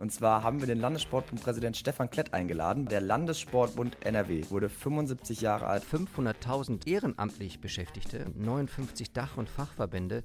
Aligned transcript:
Und 0.00 0.12
zwar 0.12 0.44
haben 0.44 0.60
wir 0.60 0.68
den 0.68 0.78
Landessportbundpräsident 0.78 1.76
Stefan 1.76 2.08
Klett 2.08 2.32
eingeladen. 2.32 2.86
Der 2.86 3.00
Landessportbund 3.00 3.96
NRW 4.06 4.44
wurde 4.48 4.68
75 4.68 5.40
Jahre 5.40 5.66
alt. 5.66 5.82
500.000 5.82 6.86
ehrenamtlich 6.86 7.60
Beschäftigte, 7.60 8.26
59 8.36 9.10
Dach- 9.10 9.36
und 9.36 9.48
Fachverbände. 9.48 10.22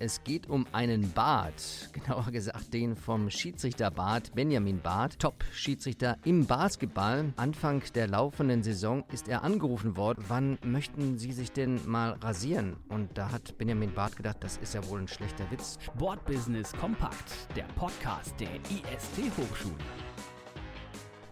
Es 0.00 0.24
geht 0.24 0.50
um 0.50 0.66
einen 0.72 1.12
Bart, 1.12 1.90
genauer 1.92 2.32
gesagt 2.32 2.74
den 2.74 2.96
vom 2.96 3.30
Schiedsrichter 3.30 3.92
Bart, 3.92 4.34
Benjamin 4.34 4.80
Bart, 4.80 5.20
Top-Schiedsrichter 5.20 6.16
im 6.24 6.46
Basketball. 6.46 7.32
Anfang 7.36 7.84
der 7.94 8.08
laufenden 8.08 8.64
Saison 8.64 9.04
ist 9.12 9.28
er 9.28 9.44
angerufen 9.44 9.96
worden, 9.96 10.24
wann 10.26 10.58
möchten 10.64 11.18
Sie 11.18 11.30
sich 11.30 11.52
denn 11.52 11.78
mal 11.86 12.14
rasieren? 12.14 12.78
Und 12.88 13.16
da 13.16 13.30
hat 13.30 13.56
Benjamin 13.58 13.94
Bart 13.94 14.16
gedacht, 14.16 14.38
das 14.40 14.56
ist 14.56 14.74
ja 14.74 14.84
wohl 14.88 14.98
ein 14.98 15.08
schlechter 15.08 15.48
Witz. 15.52 15.78
Sportbusiness 15.80 16.72
kompakt, 16.72 17.32
der 17.54 17.66
Podcast 17.76 18.34
der 18.40 18.56
IS 18.56 19.03
IST-Hochschule. 19.04 19.74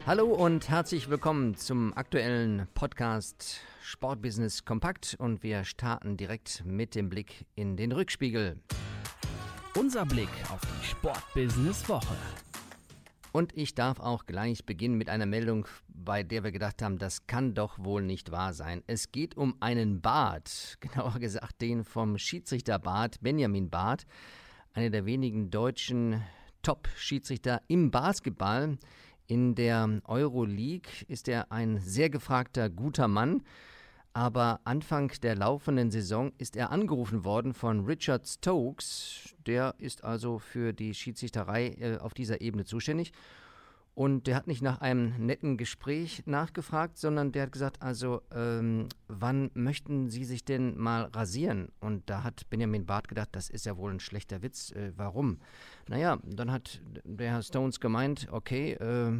Hallo 0.07 0.27
und 0.27 0.69
herzlich 0.69 1.09
willkommen 1.09 1.55
zum 1.55 1.97
aktuellen 1.97 2.67
Podcast 2.75 3.61
Sportbusiness 3.81 4.67
Kompakt 4.67 5.17
und 5.19 5.43
wir 5.43 5.65
starten 5.65 6.19
direkt 6.19 6.65
mit 6.67 6.95
dem 6.95 7.09
Blick 7.09 7.47
in 7.55 7.77
den 7.77 7.93
Rückspiegel. 7.93 8.59
Unser 9.75 10.05
Blick 10.05 10.29
auf 10.53 10.61
die 10.61 10.87
Sportbusiness 10.87 11.89
Woche. 11.89 12.15
Und 13.33 13.57
ich 13.57 13.75
darf 13.75 14.01
auch 14.01 14.27
gleich 14.27 14.67
beginnen 14.67 14.99
mit 14.99 15.09
einer 15.09 15.27
Meldung, 15.27 15.67
bei 15.89 16.23
der 16.23 16.45
wir 16.45 16.53
gedacht 16.53 16.83
haben, 16.83 16.99
das 16.99 17.27
kann 17.27 17.55
doch 17.55 17.79
wohl 17.79 18.03
nicht 18.03 18.31
wahr 18.31 18.53
sein. 18.53 18.83
Es 18.87 19.13
geht 19.13 19.35
um 19.37 19.57
einen 19.61 20.03
Bart, 20.03 20.77
genauer 20.81 21.19
gesagt 21.21 21.63
den 21.63 21.85
vom 21.85 22.19
Schiedsrichter 22.19 22.79
Bart, 22.79 23.23
Benjamin 23.23 23.71
Bart, 23.71 24.05
einer 24.75 24.91
der 24.91 25.07
wenigen 25.07 25.51
deutschen 25.51 26.23
Top-Schiedsrichter 26.63 27.61
im 27.69 27.91
Basketball. 27.91 28.79
In 29.27 29.55
der 29.55 30.01
Euroleague 30.05 30.91
ist 31.09 31.29
er 31.29 31.53
ein 31.53 31.79
sehr 31.79 32.11
gefragter, 32.11 32.71
guter 32.71 33.09
Mann. 33.09 33.43
Aber 34.15 34.61
Anfang 34.65 35.11
der 35.23 35.37
laufenden 35.37 35.91
Saison 35.91 36.33
ist 36.37 36.55
er 36.55 36.71
angerufen 36.71 37.25
worden 37.25 37.55
von 37.55 37.87
Richard 37.87 38.29
Stokes. 38.29 39.35
Der 39.47 39.75
ist 39.79 40.05
also 40.05 40.39
für 40.39 40.73
die 40.75 40.93
Schiedsrichterei 40.93 41.69
äh, 41.81 41.97
auf 41.97 42.13
dieser 42.13 42.43
Ebene 42.43 42.65
zuständig. 42.65 43.13
Und 43.95 44.27
der 44.27 44.37
hat 44.37 44.47
nicht 44.47 44.63
nach 44.63 44.81
einem 44.81 45.27
netten 45.27 45.59
Gespräch 45.59 46.23
nachgefragt, 46.25 46.97
sondern 46.97 47.31
der 47.31 47.43
hat 47.43 47.53
gesagt, 47.53 47.83
also 47.83 48.23
ähm, 48.35 48.89
wann 49.09 49.51
möchten 49.53 50.09
Sie 50.09 50.25
sich 50.25 50.47
denn 50.47 50.79
mal 50.79 51.05
rasieren? 51.13 51.69
Und 51.79 52.09
da 52.09 52.23
hat 52.23 52.49
Benjamin 52.49 52.87
Barth 52.87 53.09
gedacht, 53.09 53.29
das 53.33 53.51
ist 53.51 53.67
ja 53.67 53.77
wohl 53.77 53.91
ein 53.91 54.01
schlechter 54.01 54.41
Witz. 54.41 54.71
Äh, 54.73 54.93
warum? 54.97 55.41
Naja, 55.89 56.19
dann 56.25 56.51
hat 56.51 56.81
der 57.05 57.33
Herr 57.33 57.43
Stones 57.43 57.81
gemeint, 57.81 58.29
okay, 58.31 58.73
äh, 58.73 59.13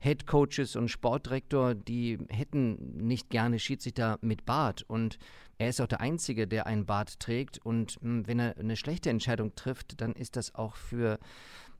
Head 0.00 0.26
Coaches 0.26 0.76
und 0.76 0.88
Sportdirektor, 0.88 1.74
die 1.74 2.18
hätten 2.28 2.96
nicht 2.96 3.30
gerne 3.30 3.58
Schiedsrichter 3.58 4.18
mit 4.22 4.46
Bart. 4.46 4.84
Und 4.86 5.18
er 5.58 5.68
ist 5.68 5.80
auch 5.80 5.88
der 5.88 6.00
Einzige, 6.00 6.46
der 6.46 6.66
einen 6.66 6.86
Bart 6.86 7.18
trägt. 7.20 7.58
Und 7.58 8.02
mh, 8.02 8.08
hm, 8.08 8.26
wenn 8.26 8.38
er 8.38 8.56
eine 8.56 8.76
schlechte 8.76 9.10
Entscheidung 9.10 9.54
trifft, 9.54 10.00
dann 10.00 10.12
ist 10.12 10.36
das 10.36 10.54
auch 10.54 10.76
für 10.76 11.18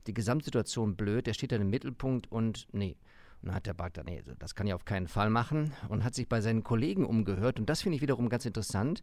die 0.07 0.13
Gesamtsituation 0.13 0.95
blöd, 0.95 1.27
der 1.27 1.33
steht 1.33 1.51
dann 1.51 1.61
im 1.61 1.69
Mittelpunkt 1.69 2.31
und 2.31 2.67
nee. 2.71 2.97
Und 3.41 3.47
dann 3.47 3.55
hat 3.55 3.67
der 3.67 3.73
Bart 3.73 3.97
nee, 4.05 4.21
das 4.37 4.53
kann 4.53 4.67
ich 4.67 4.73
auf 4.73 4.83
keinen 4.83 5.07
Fall 5.07 5.29
machen 5.29 5.71
und 5.87 6.03
hat 6.03 6.13
sich 6.13 6.27
bei 6.27 6.41
seinen 6.41 6.63
Kollegen 6.63 7.05
umgehört. 7.05 7.57
Und 7.57 7.69
das 7.69 7.81
finde 7.81 7.95
ich 7.95 8.01
wiederum 8.01 8.27
ganz 8.27 8.45
interessant. 8.45 9.01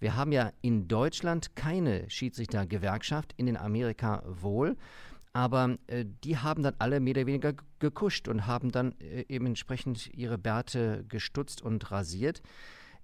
Wir 0.00 0.16
haben 0.16 0.32
ja 0.32 0.52
in 0.60 0.88
Deutschland 0.88 1.54
keine 1.54 2.10
Schiedsrichtergewerkschaft, 2.10 3.34
in 3.36 3.46
den 3.46 3.56
Amerika 3.56 4.24
wohl. 4.26 4.76
Aber 5.32 5.76
äh, 5.86 6.04
die 6.24 6.38
haben 6.38 6.62
dann 6.62 6.74
alle 6.78 6.98
mehr 6.98 7.12
oder 7.12 7.26
weniger 7.26 7.52
gekuscht 7.78 8.26
und 8.26 8.46
haben 8.46 8.72
dann 8.72 8.92
äh, 9.00 9.26
eben 9.28 9.46
entsprechend 9.46 10.12
ihre 10.14 10.38
Bärte 10.38 11.04
gestutzt 11.08 11.62
und 11.62 11.90
rasiert. 11.90 12.42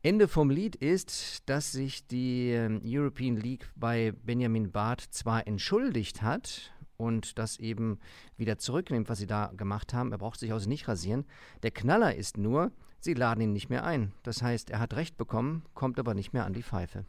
Ende 0.03 0.27
vom 0.27 0.51
Lied 0.51 0.75
ist, 0.75 1.49
dass 1.49 1.71
sich 1.71 2.07
die 2.09 2.51
äh, 2.51 2.81
European 2.85 3.37
League 3.37 3.71
bei 3.77 4.13
Benjamin 4.25 4.73
Barth 4.73 5.03
zwar 5.11 5.47
entschuldigt 5.47 6.23
hat, 6.23 6.72
und 7.03 7.39
das 7.39 7.59
eben 7.59 7.99
wieder 8.37 8.59
zurücknimmt, 8.59 9.09
was 9.09 9.19
sie 9.19 9.27
da 9.27 9.53
gemacht 9.57 9.93
haben. 9.93 10.13
Er 10.13 10.19
braucht 10.19 10.39
sich 10.39 10.53
also 10.53 10.69
nicht 10.69 10.87
rasieren. 10.87 11.25
Der 11.63 11.73
Knaller 11.73 12.15
ist 12.15 12.39
nur, 12.39 12.71
sie 13.01 13.15
laden 13.15 13.41
ihn 13.43 13.53
nicht 13.53 13.69
mehr 13.69 13.85
ein. 13.85 14.13
Das 14.23 14.41
heißt, 14.41 14.71
er 14.71 14.79
hat 14.79 14.95
Recht 14.95 15.17
bekommen, 15.17 15.65
kommt 15.75 15.99
aber 15.99 16.15
nicht 16.15 16.33
mehr 16.33 16.47
an 16.47 16.53
die 16.53 16.63
Pfeife. 16.63 17.05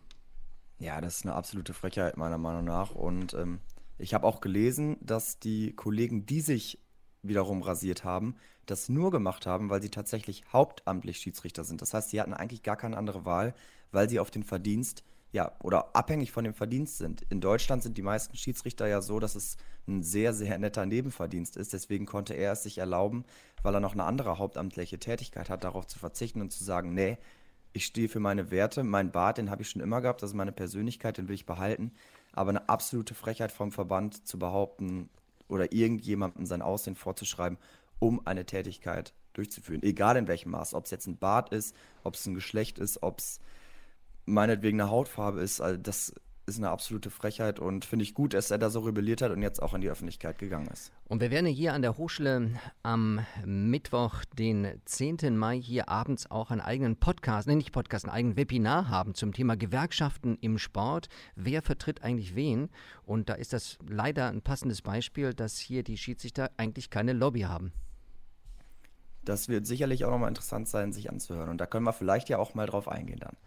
Ja, 0.80 1.00
das 1.00 1.18
ist 1.18 1.26
eine 1.26 1.36
absolute 1.36 1.74
Frechheit 1.74 2.18
meiner 2.18 2.40
Meinung 2.40 2.66
nach. 2.66 2.92
Und 2.92 3.34
ähm, 3.36 3.60
ich 4.00 4.14
habe 4.14 4.26
auch 4.26 4.42
gelesen, 4.42 4.98
dass 5.02 5.40
die 5.40 5.74
Kollegen, 5.74 6.26
die 6.26 6.42
sich 6.42 6.80
wiederum 7.22 7.62
rasiert 7.62 8.04
haben, 8.04 8.36
das 8.66 8.90
nur 8.90 9.12
gemacht 9.12 9.46
haben, 9.46 9.70
weil 9.70 9.82
sie 9.82 9.90
tatsächlich 9.90 10.44
hauptamtlich 10.52 11.18
Schiedsrichter 11.20 11.64
sind. 11.64 11.82
Das 11.82 11.94
heißt, 11.94 12.10
sie 12.10 12.20
hatten 12.20 12.34
eigentlich 12.34 12.64
gar 12.64 12.76
keine 12.78 12.98
andere 12.98 13.26
Wahl, 13.26 13.54
weil 13.92 14.10
sie 14.10 14.20
auf 14.20 14.32
den 14.32 14.44
Verdienst 14.44 15.04
ja, 15.34 15.52
oder 15.64 15.96
abhängig 15.96 16.32
von 16.32 16.44
dem 16.44 16.54
Verdienst 16.54 17.00
sind. 17.00 17.24
In 17.30 17.42
Deutschland 17.42 17.82
sind 17.82 17.98
die 17.98 18.04
meisten 18.04 18.38
Schiedsrichter 18.38 18.88
ja 18.88 19.02
so, 19.02 19.20
dass 19.20 19.34
es 19.34 19.58
ein 19.88 20.04
sehr, 20.04 20.32
sehr 20.32 20.58
netter 20.60 20.86
Nebenverdienst 20.86 21.58
ist. 21.58 21.74
Deswegen 21.74 22.06
konnte 22.06 22.36
er 22.36 22.52
es 22.52 22.64
sich 22.64 22.78
erlauben, 22.78 23.26
weil 23.64 23.74
er 23.74 23.80
noch 23.80 23.94
eine 23.94 24.04
andere 24.04 24.38
hauptamtliche 24.38 25.00
Tätigkeit 25.00 25.50
hat, 25.50 25.64
darauf 25.64 25.88
zu 25.88 25.98
verzichten 25.98 26.40
und 26.40 26.52
zu 26.52 26.64
sagen, 26.64 26.94
nee, 26.94 27.18
ich 27.74 27.86
stehe 27.86 28.10
für 28.10 28.20
meine 28.20 28.52
Werte, 28.52 28.84
mein 28.84 29.12
Bart, 29.12 29.40
den 29.40 29.50
habe 29.50 29.64
ich 29.64 29.70
schon 29.70 29.82
immer 29.82 30.02
gehabt, 30.02 30.22
das 30.22 30.30
ist 30.30 30.36
meine 30.36 30.52
Persönlichkeit, 30.52 31.18
den 31.18 31.28
will 31.28 31.36
ich 31.36 31.48
behalten. 31.48 31.92
Aber 32.34 32.52
eine 32.52 32.70
absolute 32.70 33.16
Frechheit 33.16 33.52
vom 33.52 33.72
Verband 33.72 34.28
zu 34.28 34.38
behaupten 34.38 35.10
oder 35.48 35.74
irgendjemandem 35.74 36.46
sein 36.46 36.62
Aussehen 36.62 36.96
vorzuschreiben, 36.96 37.58
um 37.98 38.26
eine 38.28 38.46
Tätigkeit 38.46 39.14
durchzuführen. 39.34 39.82
Egal 39.82 40.16
in 40.16 40.28
welchem 40.28 40.52
Maß, 40.52 40.76
ob 40.76 40.86
es 40.86 40.92
jetzt 40.92 41.08
ein 41.08 41.18
Bart 41.18 41.52
ist, 41.52 41.76
ob 42.04 42.14
es 42.14 42.28
ein 42.28 42.36
Geschlecht 42.36 42.78
ist, 42.78 43.02
ob 43.02 43.18
es 43.18 43.40
meinetwegen 44.26 44.80
eine 44.82 44.90
Hautfarbe 44.90 45.42
ist. 45.42 45.62
Also 45.62 45.78
das 45.78 46.14
ist 46.46 46.58
eine 46.58 46.70
absolute 46.70 47.10
Frechheit 47.10 47.60
und 47.60 47.86
finde 47.86 48.04
ich 48.04 48.14
gut, 48.14 48.34
dass 48.34 48.52
er 48.52 48.58
da 48.58 48.70
so 48.70 48.82
rebelliert 48.82 49.22
hat 49.22 49.32
und 49.32 49.42
jetzt 49.42 49.62
auch 49.62 49.74
in 49.74 49.82
die 49.82 49.90
Öffentlichkeit 49.90 50.38
gegangen 50.38 50.68
ist. 50.68 50.92
Und 51.06 51.22
wir 51.22 51.32
werden 51.32 51.46
hier 51.46 51.74
an 51.74 51.82
der 51.82 51.98
Hochschule 51.98 52.52
am 52.82 53.22
Mittwoch, 53.46 54.26
den 54.38 54.82
10. 54.86 55.38
Mai, 55.38 55.62
hier 55.62 55.88
abends 55.88 56.30
auch 56.30 56.52
einen 56.52 56.60
eigenen 56.60 56.98
Podcast, 56.98 57.48
nee, 57.48 57.56
nicht 57.56 57.72
Podcast, 57.72 58.06
einen 58.06 58.14
eigenen 58.14 58.38
Webinar 58.38 58.90
haben 58.90 59.14
zum 59.16 59.34
Thema 59.34 59.56
Gewerkschaften 59.56 60.38
im 60.42 60.58
Sport. 60.58 61.08
Wer 61.36 61.62
vertritt 61.62 62.04
eigentlich 62.04 62.36
wen? 62.36 62.70
Und 63.06 63.30
da 63.30 63.36
ist 63.36 63.54
das 63.54 63.78
leider 63.88 64.28
ein 64.28 64.42
passendes 64.42 64.82
Beispiel, 64.82 65.34
dass 65.34 65.58
hier 65.58 65.84
die 65.84 65.98
Schiedsrichter 65.98 66.52
eigentlich 66.58 66.90
keine 66.90 67.14
Lobby 67.14 67.42
haben. 67.42 67.72
Das 69.24 69.48
wird 69.48 69.66
sicherlich 69.66 70.04
auch 70.04 70.12
nochmal 70.12 70.28
interessant 70.28 70.68
sein, 70.68 70.92
sich 70.92 71.10
anzuhören. 71.10 71.50
Und 71.50 71.60
da 71.60 71.66
können 71.66 71.86
wir 71.86 71.94
vielleicht 71.94 72.28
ja 72.28 72.38
auch 72.38 72.54
mal 72.54 72.66
drauf 72.66 72.90
eingehen 72.90 73.20
dann. 73.20 73.38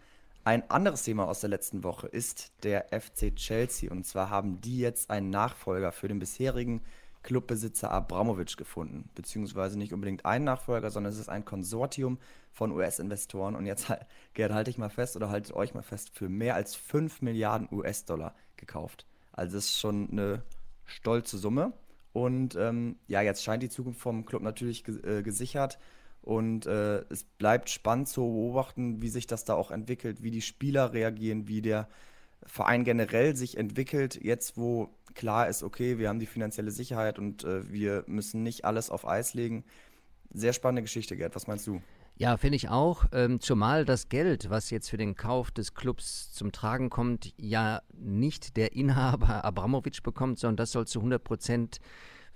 Ein 0.47 0.63
anderes 0.71 1.03
Thema 1.03 1.27
aus 1.27 1.41
der 1.41 1.49
letzten 1.49 1.83
Woche 1.83 2.07
ist 2.07 2.53
der 2.63 2.85
FC 2.97 3.35
Chelsea. 3.35 3.91
Und 3.91 4.05
zwar 4.05 4.29
haben 4.29 4.61
die 4.61 4.79
jetzt 4.79 5.09
einen 5.09 5.29
Nachfolger 5.29 5.91
für 5.91 6.07
den 6.07 6.19
bisherigen 6.19 6.79
Clubbesitzer 7.21 7.91
Abramovic 7.91 8.55
gefunden. 8.55 9.09
Beziehungsweise 9.13 9.77
nicht 9.77 9.91
unbedingt 9.91 10.25
einen 10.25 10.45
Nachfolger, 10.45 10.89
sondern 10.89 11.11
es 11.11 11.19
ist 11.19 11.27
ein 11.27 11.43
Konsortium 11.43 12.17
von 12.53 12.71
US-Investoren. 12.71 13.57
Und 13.57 13.65
jetzt, 13.65 13.91
Gerd, 14.35 14.53
halte 14.53 14.69
ich 14.69 14.77
mal 14.77 14.89
fest 14.89 15.17
oder 15.17 15.29
haltet 15.29 15.53
euch 15.53 15.73
mal 15.73 15.81
fest, 15.81 16.11
für 16.13 16.29
mehr 16.29 16.55
als 16.55 16.75
5 16.75 17.21
Milliarden 17.21 17.67
US-Dollar 17.69 18.33
gekauft. 18.55 19.05
Also 19.33 19.57
das 19.57 19.65
ist 19.65 19.79
schon 19.81 20.09
eine 20.09 20.43
stolze 20.85 21.37
Summe. 21.37 21.73
Und 22.13 22.55
ähm, 22.55 22.95
ja, 23.07 23.21
jetzt 23.21 23.43
scheint 23.43 23.63
die 23.63 23.69
Zukunft 23.69 23.99
vom 23.99 24.25
Club 24.25 24.43
natürlich 24.43 24.87
äh, 24.87 25.23
gesichert. 25.23 25.77
Und 26.27 26.65
äh, 26.65 27.05
es 27.09 27.23
bleibt 27.23 27.69
spannend 27.69 28.09
zu 28.09 28.19
beobachten, 28.19 29.01
wie 29.01 29.07
sich 29.07 29.27
das 29.27 29.45
da 29.45 29.53
auch 29.53 29.71
entwickelt, 29.71 30.23
wie 30.23 30.29
die 30.29 30.41
Spieler 30.41 30.91
reagieren, 30.91 31.47
wie 31.47 31.61
der 31.61 31.87
Verein 32.43 32.83
generell 32.83 33.33
sich 33.37 33.55
entwickelt, 33.55 34.19
jetzt 34.21 34.57
wo 34.57 34.89
klar 35.13 35.47
ist, 35.47 35.63
okay, 35.63 35.99
wir 35.99 36.09
haben 36.09 36.19
die 36.19 36.25
finanzielle 36.25 36.71
Sicherheit 36.71 37.17
und 37.17 37.45
äh, 37.45 37.71
wir 37.71 38.03
müssen 38.07 38.43
nicht 38.43 38.65
alles 38.65 38.89
auf 38.89 39.07
Eis 39.07 39.35
legen. 39.35 39.63
Sehr 40.33 40.51
spannende 40.51 40.81
Geschichte, 40.81 41.15
Gerd. 41.15 41.33
Was 41.33 41.47
meinst 41.47 41.65
du? 41.65 41.81
Ja, 42.17 42.35
finde 42.35 42.57
ich 42.57 42.67
auch. 42.67 43.05
Ähm, 43.13 43.39
zumal 43.39 43.85
das 43.85 44.09
Geld, 44.09 44.49
was 44.49 44.69
jetzt 44.69 44.89
für 44.89 44.97
den 44.97 45.15
Kauf 45.15 45.49
des 45.51 45.75
Clubs 45.75 46.33
zum 46.33 46.51
Tragen 46.51 46.89
kommt, 46.89 47.33
ja 47.37 47.81
nicht 47.93 48.57
der 48.57 48.73
Inhaber 48.73 49.45
Abramowitsch 49.45 50.03
bekommt, 50.03 50.39
sondern 50.39 50.57
das 50.57 50.73
soll 50.73 50.87
zu 50.87 50.99
100 50.99 51.23
Prozent 51.23 51.79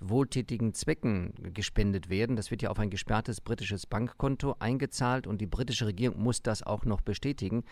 wohltätigen 0.02 0.74
Zwecken 0.74 1.32
gespendet 1.54 2.08
werden. 2.08 2.36
Das 2.36 2.50
wird 2.50 2.62
ja 2.62 2.70
auf 2.70 2.78
ein 2.78 2.90
gesperrtes 2.90 3.40
britisches 3.40 3.86
Bankkonto 3.86 4.56
eingezahlt 4.58 5.26
und 5.26 5.40
die 5.40 5.46
britische 5.46 5.86
Regierung 5.86 6.20
muss 6.20 6.42
das 6.42 6.62
auch 6.62 6.84
noch 6.84 7.00
bestätigen. 7.00 7.64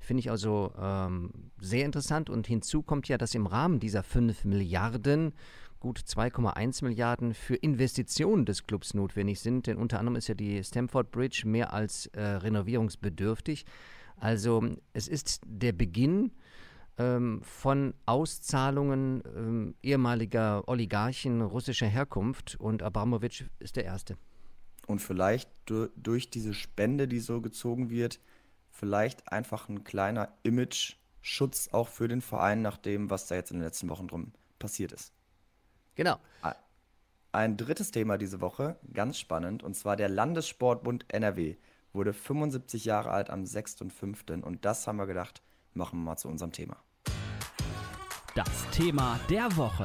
Finde 0.00 0.20
ich 0.20 0.30
also 0.30 0.72
ähm, 0.80 1.30
sehr 1.60 1.84
interessant. 1.84 2.30
Und 2.30 2.46
hinzu 2.46 2.82
kommt 2.82 3.08
ja, 3.08 3.18
dass 3.18 3.34
im 3.34 3.46
Rahmen 3.46 3.80
dieser 3.80 4.02
5 4.02 4.44
Milliarden 4.44 5.32
gut 5.78 5.98
2,1 5.98 6.84
Milliarden 6.84 7.34
für 7.34 7.54
Investitionen 7.54 8.44
des 8.44 8.66
Clubs 8.66 8.94
notwendig 8.94 9.40
sind. 9.40 9.66
Denn 9.66 9.76
unter 9.76 9.98
anderem 9.98 10.16
ist 10.16 10.28
ja 10.28 10.34
die 10.34 10.62
Stamford 10.64 11.10
Bridge 11.10 11.42
mehr 11.46 11.72
als 11.72 12.06
äh, 12.06 12.22
renovierungsbedürftig. 12.22 13.64
Also 14.16 14.62
es 14.92 15.08
ist 15.08 15.42
der 15.46 15.72
Beginn 15.72 16.32
ähm, 17.00 17.40
von 17.42 17.94
Auszahlungen 18.04 19.22
ähm, 19.34 19.74
ehemaliger 19.82 20.68
Oligarchen 20.68 21.40
russischer 21.40 21.86
Herkunft 21.86 22.56
und 22.60 22.82
Abramowitsch 22.82 23.44
ist 23.58 23.76
der 23.76 23.86
Erste. 23.86 24.18
Und 24.86 25.00
vielleicht 25.00 25.48
du, 25.64 25.88
durch 25.96 26.28
diese 26.28 26.52
Spende, 26.52 27.08
die 27.08 27.20
so 27.20 27.40
gezogen 27.40 27.88
wird, 27.88 28.20
vielleicht 28.70 29.32
einfach 29.32 29.68
ein 29.70 29.82
kleiner 29.82 30.28
Image-Schutz 30.42 31.68
auch 31.72 31.88
für 31.88 32.06
den 32.06 32.20
Verein 32.20 32.60
nach 32.60 32.76
dem, 32.76 33.08
was 33.08 33.26
da 33.26 33.34
jetzt 33.34 33.50
in 33.50 33.58
den 33.58 33.64
letzten 33.64 33.88
Wochen 33.88 34.06
drum 34.06 34.32
passiert 34.58 34.92
ist. 34.92 35.14
Genau. 35.94 36.18
Ein 37.32 37.56
drittes 37.56 37.92
Thema 37.92 38.18
diese 38.18 38.40
Woche, 38.40 38.76
ganz 38.92 39.16
spannend, 39.16 39.62
und 39.62 39.74
zwar 39.74 39.96
der 39.96 40.08
Landessportbund 40.08 41.06
NRW 41.08 41.56
wurde 41.92 42.12
75 42.12 42.84
Jahre 42.84 43.10
alt 43.10 43.30
am 43.30 43.44
6.5. 43.44 44.42
Und 44.42 44.64
das 44.64 44.86
haben 44.86 44.96
wir 44.96 45.06
gedacht, 45.06 45.40
machen 45.72 46.00
wir 46.00 46.04
mal 46.04 46.16
zu 46.16 46.28
unserem 46.28 46.52
Thema. 46.52 46.76
Das 48.44 48.70
Thema 48.70 49.20
der 49.28 49.54
Woche. 49.58 49.84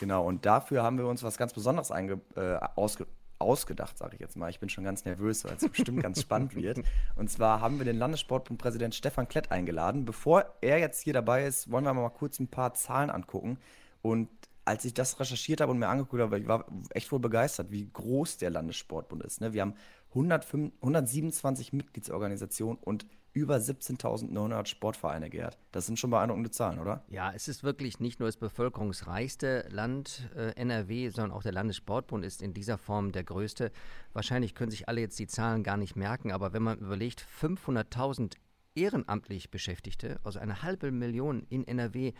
Genau, 0.00 0.26
und 0.26 0.44
dafür 0.44 0.82
haben 0.82 0.98
wir 0.98 1.06
uns 1.06 1.22
was 1.22 1.38
ganz 1.38 1.52
Besonderes 1.52 1.90
äh, 1.90 2.58
ausge 2.74 3.06
ausgedacht, 3.38 3.96
sage 3.96 4.16
ich 4.16 4.20
jetzt 4.20 4.36
mal. 4.36 4.50
Ich 4.50 4.58
bin 4.58 4.68
schon 4.68 4.82
ganz 4.82 5.04
nervös, 5.04 5.44
weil 5.44 5.54
es 5.54 5.68
bestimmt 5.68 6.02
ganz 6.02 6.22
spannend 6.22 6.56
wird. 6.56 6.80
Und 7.14 7.30
zwar 7.30 7.60
haben 7.60 7.78
wir 7.78 7.84
den 7.84 7.98
Landessportbundpräsident 7.98 8.96
Stefan 8.96 9.28
Klett 9.28 9.52
eingeladen. 9.52 10.04
Bevor 10.04 10.56
er 10.60 10.80
jetzt 10.80 11.02
hier 11.02 11.12
dabei 11.12 11.46
ist, 11.46 11.70
wollen 11.70 11.84
wir 11.84 11.94
mal 11.94 12.08
kurz 12.08 12.40
ein 12.40 12.48
paar 12.48 12.74
Zahlen 12.74 13.10
angucken. 13.10 13.58
Und 14.02 14.28
als 14.64 14.84
ich 14.84 14.92
das 14.92 15.20
recherchiert 15.20 15.60
habe 15.60 15.70
und 15.70 15.78
mir 15.78 15.88
angeguckt 15.88 16.20
habe, 16.20 16.40
ich 16.40 16.48
war 16.48 16.64
echt 16.94 17.12
wohl 17.12 17.20
begeistert, 17.20 17.70
wie 17.70 17.88
groß 17.88 18.38
der 18.38 18.50
Landessportbund 18.50 19.22
ist. 19.22 19.40
Ne? 19.40 19.52
Wir 19.52 19.62
haben 19.62 19.74
105, 20.08 20.72
127 20.80 21.72
Mitgliedsorganisationen 21.72 22.82
und 22.82 23.06
über 23.36 23.56
17.900 23.56 24.64
Sportvereine, 24.66 25.28
Gerd. 25.28 25.58
Das 25.70 25.84
sind 25.84 25.98
schon 25.98 26.08
beeindruckende 26.08 26.50
Zahlen, 26.50 26.78
oder? 26.78 27.04
Ja, 27.10 27.32
es 27.34 27.48
ist 27.48 27.62
wirklich 27.62 28.00
nicht 28.00 28.18
nur 28.18 28.28
das 28.28 28.38
bevölkerungsreichste 28.38 29.68
Land 29.70 30.30
äh, 30.34 30.52
NRW, 30.56 31.10
sondern 31.10 31.32
auch 31.32 31.42
der 31.42 31.52
Landessportbund 31.52 32.24
ist 32.24 32.40
in 32.40 32.54
dieser 32.54 32.78
Form 32.78 33.12
der 33.12 33.24
größte. 33.24 33.72
Wahrscheinlich 34.14 34.54
können 34.54 34.70
sich 34.70 34.88
alle 34.88 35.02
jetzt 35.02 35.18
die 35.18 35.26
Zahlen 35.26 35.64
gar 35.64 35.76
nicht 35.76 35.96
merken, 35.96 36.32
aber 36.32 36.54
wenn 36.54 36.62
man 36.62 36.78
überlegt, 36.78 37.26
500.000 37.42 38.36
ehrenamtlich 38.74 39.50
Beschäftigte, 39.50 40.18
also 40.24 40.38
eine 40.38 40.62
halbe 40.62 40.90
Million 40.90 41.44
in 41.50 41.68
NRW, 41.68 42.14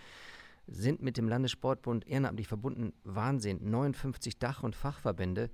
sind 0.67 1.01
mit 1.01 1.17
dem 1.17 1.31
Landessportbund 1.31 2.07
ehrenamtlich 2.07 2.47
verbunden. 2.47 2.93
Wahnsinn. 3.05 3.71
59 3.71 4.39
Dach- 4.39 4.63
und 4.63 4.77
Fachverbände. 4.77 5.49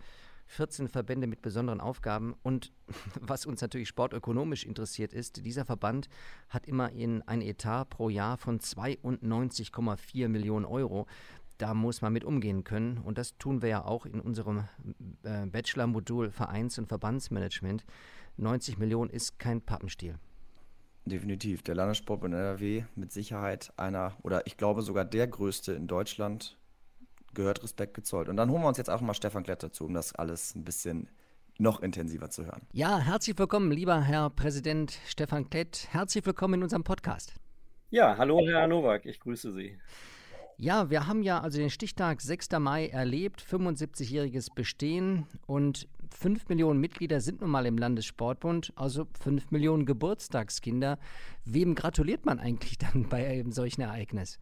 14 0.53 0.89
Verbände 0.89 1.27
mit 1.27 1.43
besonderen 1.43 1.81
Aufgaben. 1.81 2.35
Und 2.43 2.73
was 3.21 3.47
uns 3.47 3.61
natürlich 3.61 3.89
sportökonomisch 3.89 4.65
interessiert 4.65 5.13
ist, 5.13 5.45
dieser 5.45 5.65
Verband 5.65 6.09
hat 6.49 6.67
immerhin 6.67 7.23
ein 7.23 7.43
Etat 7.43 7.87
pro 7.87 8.09
Jahr 8.09 8.37
von 8.37 8.61
92,4 8.61 10.29
Millionen 10.29 10.67
Euro. 10.67 11.07
Da 11.59 11.75
muss 11.75 12.03
man 12.03 12.13
mit 12.13 12.25
umgehen 12.25 12.65
können. 12.65 12.99
Und 12.99 13.19
das 13.19 13.37
tun 13.39 13.63
wir 13.63 13.69
ja 13.69 13.85
auch 13.85 14.07
in 14.07 14.21
unserem 14.21 14.65
äh, 15.23 15.47
Bachelor-Modul 15.47 16.31
Vereins- 16.31 16.79
und 16.79 16.89
Verbandsmanagement. 16.89 17.85
90 18.37 18.79
Millionen 18.79 19.11
ist 19.11 19.39
kein 19.39 19.61
Pappenstiel. 19.61 20.17
Definitiv. 21.05 21.63
Der 21.63 21.75
Landessportbund 21.75 22.35
NRW 22.35 22.85
mit 22.95 23.13
Sicherheit 23.13 23.73
einer, 23.77 24.17
oder 24.23 24.47
ich 24.47 24.57
glaube 24.57 24.83
sogar 24.83 25.05
der 25.05 25.27
größte 25.27 25.73
in 25.73 25.87
Deutschland, 25.87 26.57
gehört 27.35 27.63
Respekt 27.63 27.95
gezollt. 27.95 28.29
Und 28.29 28.37
dann 28.37 28.51
holen 28.51 28.63
wir 28.63 28.69
uns 28.69 28.79
jetzt 28.79 28.91
auch 28.91 29.01
mal 29.01 29.15
Stefan 29.15 29.43
Klett 29.43 29.63
dazu, 29.63 29.85
um 29.85 29.95
das 29.95 30.15
alles 30.15 30.55
ein 30.55 30.65
bisschen 30.65 31.09
noch 31.59 31.81
intensiver 31.81 32.31
zu 32.31 32.47
hören. 32.47 32.63
Ja, 32.73 32.99
herzlich 32.99 33.39
willkommen, 33.39 33.71
lieber 33.71 34.01
Herr 34.01 34.31
Präsident 34.31 34.99
Stefan 35.07 35.49
Klett. 35.49 35.89
Herzlich 35.91 36.25
willkommen 36.25 36.55
in 36.55 36.63
unserem 36.63 36.85
Podcast. 36.85 37.35
Ja, 37.91 38.17
hallo 38.17 38.41
Herr 38.47 38.67
Nowak, 38.67 39.05
ich 39.05 39.21
grüße 39.21 39.53
Sie. 39.53 39.79
Ja, 40.57 40.91
wir 40.91 41.07
haben 41.07 41.23
ja 41.23 41.41
also 41.41 41.59
den 41.59 41.71
Stichtag 41.71 42.21
6. 42.21 42.51
Mai 42.59 42.89
erlebt, 42.89 43.43
75-jähriges 43.43 44.55
Bestehen 44.55 45.27
und 45.47 45.89
5 46.11 46.49
Millionen 46.49 46.81
Mitglieder 46.81 47.21
sind 47.21 47.41
nun 47.41 47.51
mal 47.51 47.67
im 47.67 47.77
Landessportbund, 47.77 48.73
also 48.77 49.07
5 49.21 49.51
Millionen 49.51 49.87
Geburtstagskinder. 49.87 50.99
Wem 51.45 51.75
gratuliert 51.75 52.25
man 52.25 52.39
eigentlich 52.39 52.79
dann 52.79 53.09
bei 53.11 53.27
einem 53.27 53.53
solchen 53.53 53.81
Ereignis? 53.81 54.39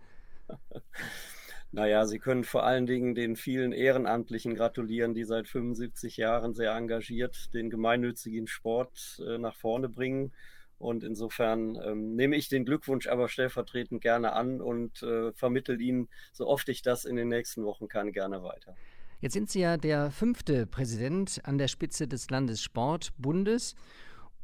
Naja, 1.73 2.05
Sie 2.05 2.19
können 2.19 2.43
vor 2.43 2.65
allen 2.65 2.87
Dingen 2.87 3.15
den 3.15 3.37
vielen 3.37 3.73
Ehrenamtlichen 3.73 4.57
gratulieren, 4.57 5.15
die 5.15 5.25
seit 5.25 5.47
75 5.47 6.17
Jahren 6.17 6.53
sehr 6.53 6.73
engagiert 6.73 7.55
den 7.55 7.71
gemeinnützigen 7.71 8.49
Sport 8.49 9.23
äh, 9.25 9.39
nach 9.39 9.55
vorne 9.55 9.89
bringen. 9.89 10.33
Und 10.79 11.05
insofern 11.05 11.77
ähm, 11.85 12.17
nehme 12.17 12.37
ich 12.37 12.49
den 12.49 12.65
Glückwunsch 12.65 13.07
aber 13.07 13.29
stellvertretend 13.29 14.01
gerne 14.01 14.33
an 14.33 14.61
und 14.61 15.03
äh, 15.03 15.31
vermittel 15.33 15.81
ihn, 15.81 16.09
so 16.33 16.47
oft 16.47 16.69
ich 16.71 16.83
das 16.83 17.05
in 17.05 17.17
den 17.17 17.29
nächsten 17.29 17.65
Wochen 17.65 17.87
kann, 17.87 18.13
gerne 18.13 18.43
weiter. 18.43 18.75
Jetzt 19.21 19.35
sind 19.35 19.51
Sie 19.51 19.61
ja 19.61 19.77
der 19.77 20.11
fünfte 20.11 20.67
Präsident 20.67 21.43
an 21.45 21.59
der 21.59 21.69
Spitze 21.69 22.09
des 22.09 22.31
Landessportbundes 22.31 23.77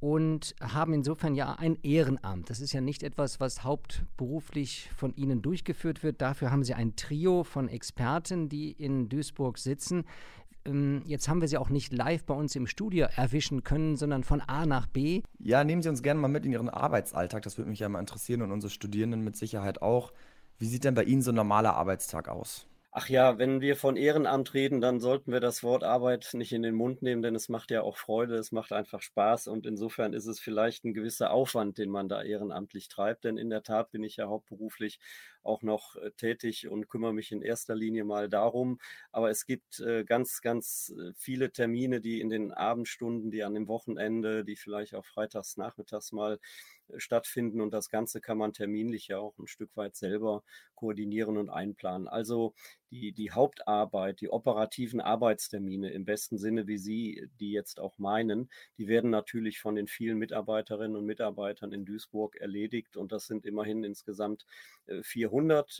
und 0.00 0.54
haben 0.60 0.92
insofern 0.92 1.34
ja 1.34 1.54
ein 1.54 1.78
Ehrenamt. 1.82 2.50
Das 2.50 2.60
ist 2.60 2.72
ja 2.72 2.80
nicht 2.80 3.02
etwas, 3.02 3.40
was 3.40 3.64
hauptberuflich 3.64 4.90
von 4.94 5.14
Ihnen 5.16 5.42
durchgeführt 5.42 6.02
wird. 6.02 6.20
Dafür 6.20 6.50
haben 6.50 6.64
Sie 6.64 6.74
ein 6.74 6.96
Trio 6.96 7.44
von 7.44 7.68
Experten, 7.68 8.48
die 8.48 8.72
in 8.72 9.08
Duisburg 9.08 9.58
sitzen. 9.58 10.04
Ähm, 10.66 11.02
jetzt 11.06 11.28
haben 11.28 11.40
wir 11.40 11.48
Sie 11.48 11.56
auch 11.56 11.70
nicht 11.70 11.92
live 11.92 12.24
bei 12.24 12.34
uns 12.34 12.54
im 12.56 12.66
Studio 12.66 13.06
erwischen 13.16 13.64
können, 13.64 13.96
sondern 13.96 14.24
von 14.24 14.40
A 14.40 14.66
nach 14.66 14.86
B. 14.86 15.22
Ja, 15.38 15.64
nehmen 15.64 15.82
Sie 15.82 15.88
uns 15.88 16.02
gerne 16.02 16.20
mal 16.20 16.28
mit 16.28 16.44
in 16.44 16.52
Ihren 16.52 16.68
Arbeitsalltag. 16.68 17.42
Das 17.42 17.56
würde 17.56 17.70
mich 17.70 17.80
ja 17.80 17.88
mal 17.88 18.00
interessieren 18.00 18.42
und 18.42 18.52
unsere 18.52 18.70
Studierenden 18.70 19.22
mit 19.22 19.36
Sicherheit 19.36 19.80
auch. 19.80 20.12
Wie 20.58 20.66
sieht 20.66 20.84
denn 20.84 20.94
bei 20.94 21.04
Ihnen 21.04 21.22
so 21.22 21.32
ein 21.32 21.36
normaler 21.36 21.74
Arbeitstag 21.74 22.28
aus? 22.28 22.66
Ach 22.98 23.10
ja, 23.10 23.36
wenn 23.38 23.60
wir 23.60 23.76
von 23.76 23.96
Ehrenamt 23.98 24.54
reden, 24.54 24.80
dann 24.80 25.00
sollten 25.00 25.30
wir 25.30 25.40
das 25.40 25.62
Wort 25.62 25.84
Arbeit 25.84 26.30
nicht 26.32 26.52
in 26.54 26.62
den 26.62 26.74
Mund 26.74 27.02
nehmen, 27.02 27.20
denn 27.20 27.34
es 27.34 27.50
macht 27.50 27.70
ja 27.70 27.82
auch 27.82 27.98
Freude, 27.98 28.36
es 28.36 28.52
macht 28.52 28.72
einfach 28.72 29.02
Spaß 29.02 29.48
und 29.48 29.66
insofern 29.66 30.14
ist 30.14 30.24
es 30.26 30.40
vielleicht 30.40 30.82
ein 30.84 30.94
gewisser 30.94 31.30
Aufwand, 31.30 31.76
den 31.76 31.90
man 31.90 32.08
da 32.08 32.22
ehrenamtlich 32.22 32.88
treibt, 32.88 33.24
denn 33.24 33.36
in 33.36 33.50
der 33.50 33.62
Tat 33.62 33.90
bin 33.90 34.02
ich 34.02 34.16
ja 34.16 34.28
hauptberuflich 34.28 34.98
auch 35.46 35.62
noch 35.62 35.96
äh, 35.96 36.10
tätig 36.12 36.68
und 36.68 36.88
kümmere 36.88 37.14
mich 37.14 37.32
in 37.32 37.42
erster 37.42 37.74
Linie 37.74 38.04
mal 38.04 38.28
darum. 38.28 38.78
Aber 39.12 39.30
es 39.30 39.46
gibt 39.46 39.80
äh, 39.80 40.04
ganz, 40.04 40.40
ganz 40.42 40.92
äh, 40.98 41.12
viele 41.16 41.52
Termine, 41.52 42.00
die 42.00 42.20
in 42.20 42.28
den 42.28 42.52
Abendstunden, 42.52 43.30
die 43.30 43.44
an 43.44 43.54
dem 43.54 43.68
Wochenende, 43.68 44.44
die 44.44 44.56
vielleicht 44.56 44.94
auch 44.94 45.04
freitags, 45.04 45.56
nachmittags 45.56 46.12
mal 46.12 46.38
stattfinden 46.96 47.60
und 47.60 47.72
das 47.72 47.88
Ganze 47.88 48.20
kann 48.20 48.38
man 48.38 48.52
terminlich 48.52 49.08
ja 49.08 49.18
auch 49.18 49.38
ein 49.38 49.46
Stück 49.46 49.76
weit 49.76 49.96
selber 49.96 50.42
koordinieren 50.74 51.36
und 51.36 51.50
einplanen. 51.50 52.06
Also 52.06 52.54
die, 52.90 53.12
die 53.12 53.32
Hauptarbeit, 53.32 54.20
die 54.20 54.28
operativen 54.28 55.00
Arbeitstermine 55.00 55.90
im 55.90 56.04
besten 56.04 56.38
Sinne, 56.38 56.66
wie 56.66 56.78
Sie 56.78 57.28
die 57.40 57.50
jetzt 57.50 57.80
auch 57.80 57.98
meinen, 57.98 58.50
die 58.78 58.86
werden 58.86 59.10
natürlich 59.10 59.58
von 59.58 59.74
den 59.74 59.88
vielen 59.88 60.18
Mitarbeiterinnen 60.18 60.96
und 60.96 61.04
Mitarbeitern 61.04 61.72
in 61.72 61.84
Duisburg 61.84 62.36
erledigt 62.36 62.96
und 62.96 63.10
das 63.10 63.26
sind 63.26 63.44
immerhin 63.44 63.82
insgesamt 63.82 64.46
400, 64.86 65.35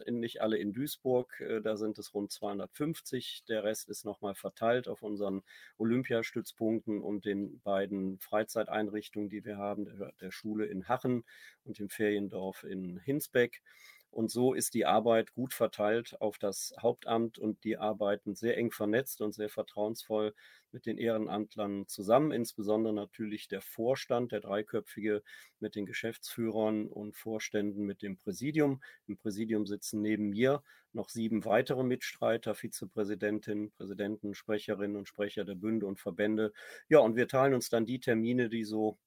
nicht 0.07 0.41
alle 0.41 0.59
in 0.59 0.73
Duisburg, 0.73 1.43
da 1.63 1.77
sind 1.77 1.99
es 1.99 2.15
rund 2.15 2.33
250. 2.33 3.45
Der 3.49 3.65
Rest 3.65 3.89
ist 3.89 4.05
nochmal 4.05 4.35
verteilt 4.35 4.89
auf 4.89 5.03
unseren 5.03 5.43
Olympiastützpunkten 5.79 7.01
und 7.01 7.25
den 7.25 7.61
beiden 7.61 8.19
Freizeiteinrichtungen, 8.19 9.29
die 9.29 9.45
wir 9.45 9.57
haben, 9.57 9.85
der, 9.85 10.13
der 10.21 10.31
Schule 10.31 10.67
in 10.67 10.89
Hachen 10.89 11.25
und 11.65 11.79
dem 11.79 11.89
Feriendorf 11.89 12.65
in 12.65 12.99
Hinsbeck. 12.99 13.63
Und 14.11 14.31
so 14.31 14.55
ist 14.55 14.75
die 14.75 14.87
Arbeit 14.87 15.35
gut 15.35 15.53
verteilt 15.53 16.17
auf 16.21 16.39
das 16.39 16.75
Hauptamt 16.81 17.39
und 17.39 17.65
die 17.65 17.77
arbeiten 17.77 18.35
sehr 18.35 18.57
eng 18.57 18.71
vernetzt 18.71 19.21
und 19.21 19.35
sehr 19.35 19.51
vertrauensvoll 19.51 20.35
mit 20.73 20.87
den 20.87 20.99
Ehrenamtlern 20.99 21.87
zusammen, 21.87 22.33
insbesondere 22.33 22.95
natürlich 22.95 23.49
der 23.49 23.61
Vorstand, 23.61 24.33
der 24.33 24.41
dreiköpfige 24.41 25.23
mit 25.61 25.75
den 25.75 25.87
Geschäftsführern 25.87 26.87
und 26.87 27.17
Vorständen 27.17 27.85
mit 27.85 28.03
dem 28.03 28.17
Präsidium. 28.17 28.83
Im 29.07 29.17
Präsidium 29.17 29.67
sitzen 29.67 30.03
neben 30.03 30.31
mir 30.31 30.63
noch 30.93 31.09
sieben 31.09 31.45
weitere 31.45 31.85
Mitstreiter, 31.85 32.55
Vizepräsidentin, 32.55 33.71
Präsidenten, 33.71 34.35
Sprecherinnen 34.35 34.97
und 34.97 35.09
Sprecher 35.09 35.45
der 35.45 35.55
Bünde 35.55 35.87
und 35.87 36.01
Verbände. 36.01 36.53
Ja, 36.89 36.99
und 37.01 37.17
wir 37.17 37.29
teilen 37.29 37.55
uns 37.55 37.69
dann 37.69 37.87
die 37.87 38.01
Termine, 38.01 38.49
die 38.49 38.65
so 38.65 38.99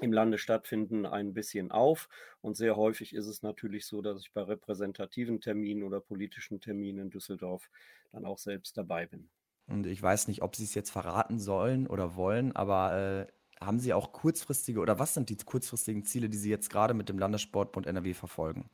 im 0.00 0.12
Lande 0.12 0.38
stattfinden, 0.38 1.06
ein 1.06 1.34
bisschen 1.34 1.70
auf. 1.70 2.08
Und 2.40 2.56
sehr 2.56 2.76
häufig 2.76 3.14
ist 3.14 3.26
es 3.26 3.42
natürlich 3.42 3.86
so, 3.86 4.02
dass 4.02 4.20
ich 4.20 4.32
bei 4.32 4.42
repräsentativen 4.42 5.40
Terminen 5.40 5.82
oder 5.82 6.00
politischen 6.00 6.60
Terminen 6.60 7.06
in 7.06 7.10
Düsseldorf 7.10 7.70
dann 8.12 8.24
auch 8.24 8.38
selbst 8.38 8.76
dabei 8.76 9.06
bin. 9.06 9.28
Und 9.66 9.86
ich 9.86 10.02
weiß 10.02 10.28
nicht, 10.28 10.42
ob 10.42 10.56
Sie 10.56 10.64
es 10.64 10.74
jetzt 10.74 10.90
verraten 10.90 11.38
sollen 11.38 11.86
oder 11.86 12.16
wollen, 12.16 12.56
aber 12.56 13.26
äh, 13.28 13.64
haben 13.64 13.80
Sie 13.80 13.92
auch 13.92 14.12
kurzfristige 14.12 14.80
oder 14.80 14.98
was 14.98 15.14
sind 15.14 15.28
die 15.28 15.36
kurzfristigen 15.36 16.04
Ziele, 16.04 16.28
die 16.28 16.38
Sie 16.38 16.50
jetzt 16.50 16.70
gerade 16.70 16.94
mit 16.94 17.08
dem 17.08 17.18
Landessportbund 17.18 17.86
NRW 17.86 18.14
verfolgen? 18.14 18.70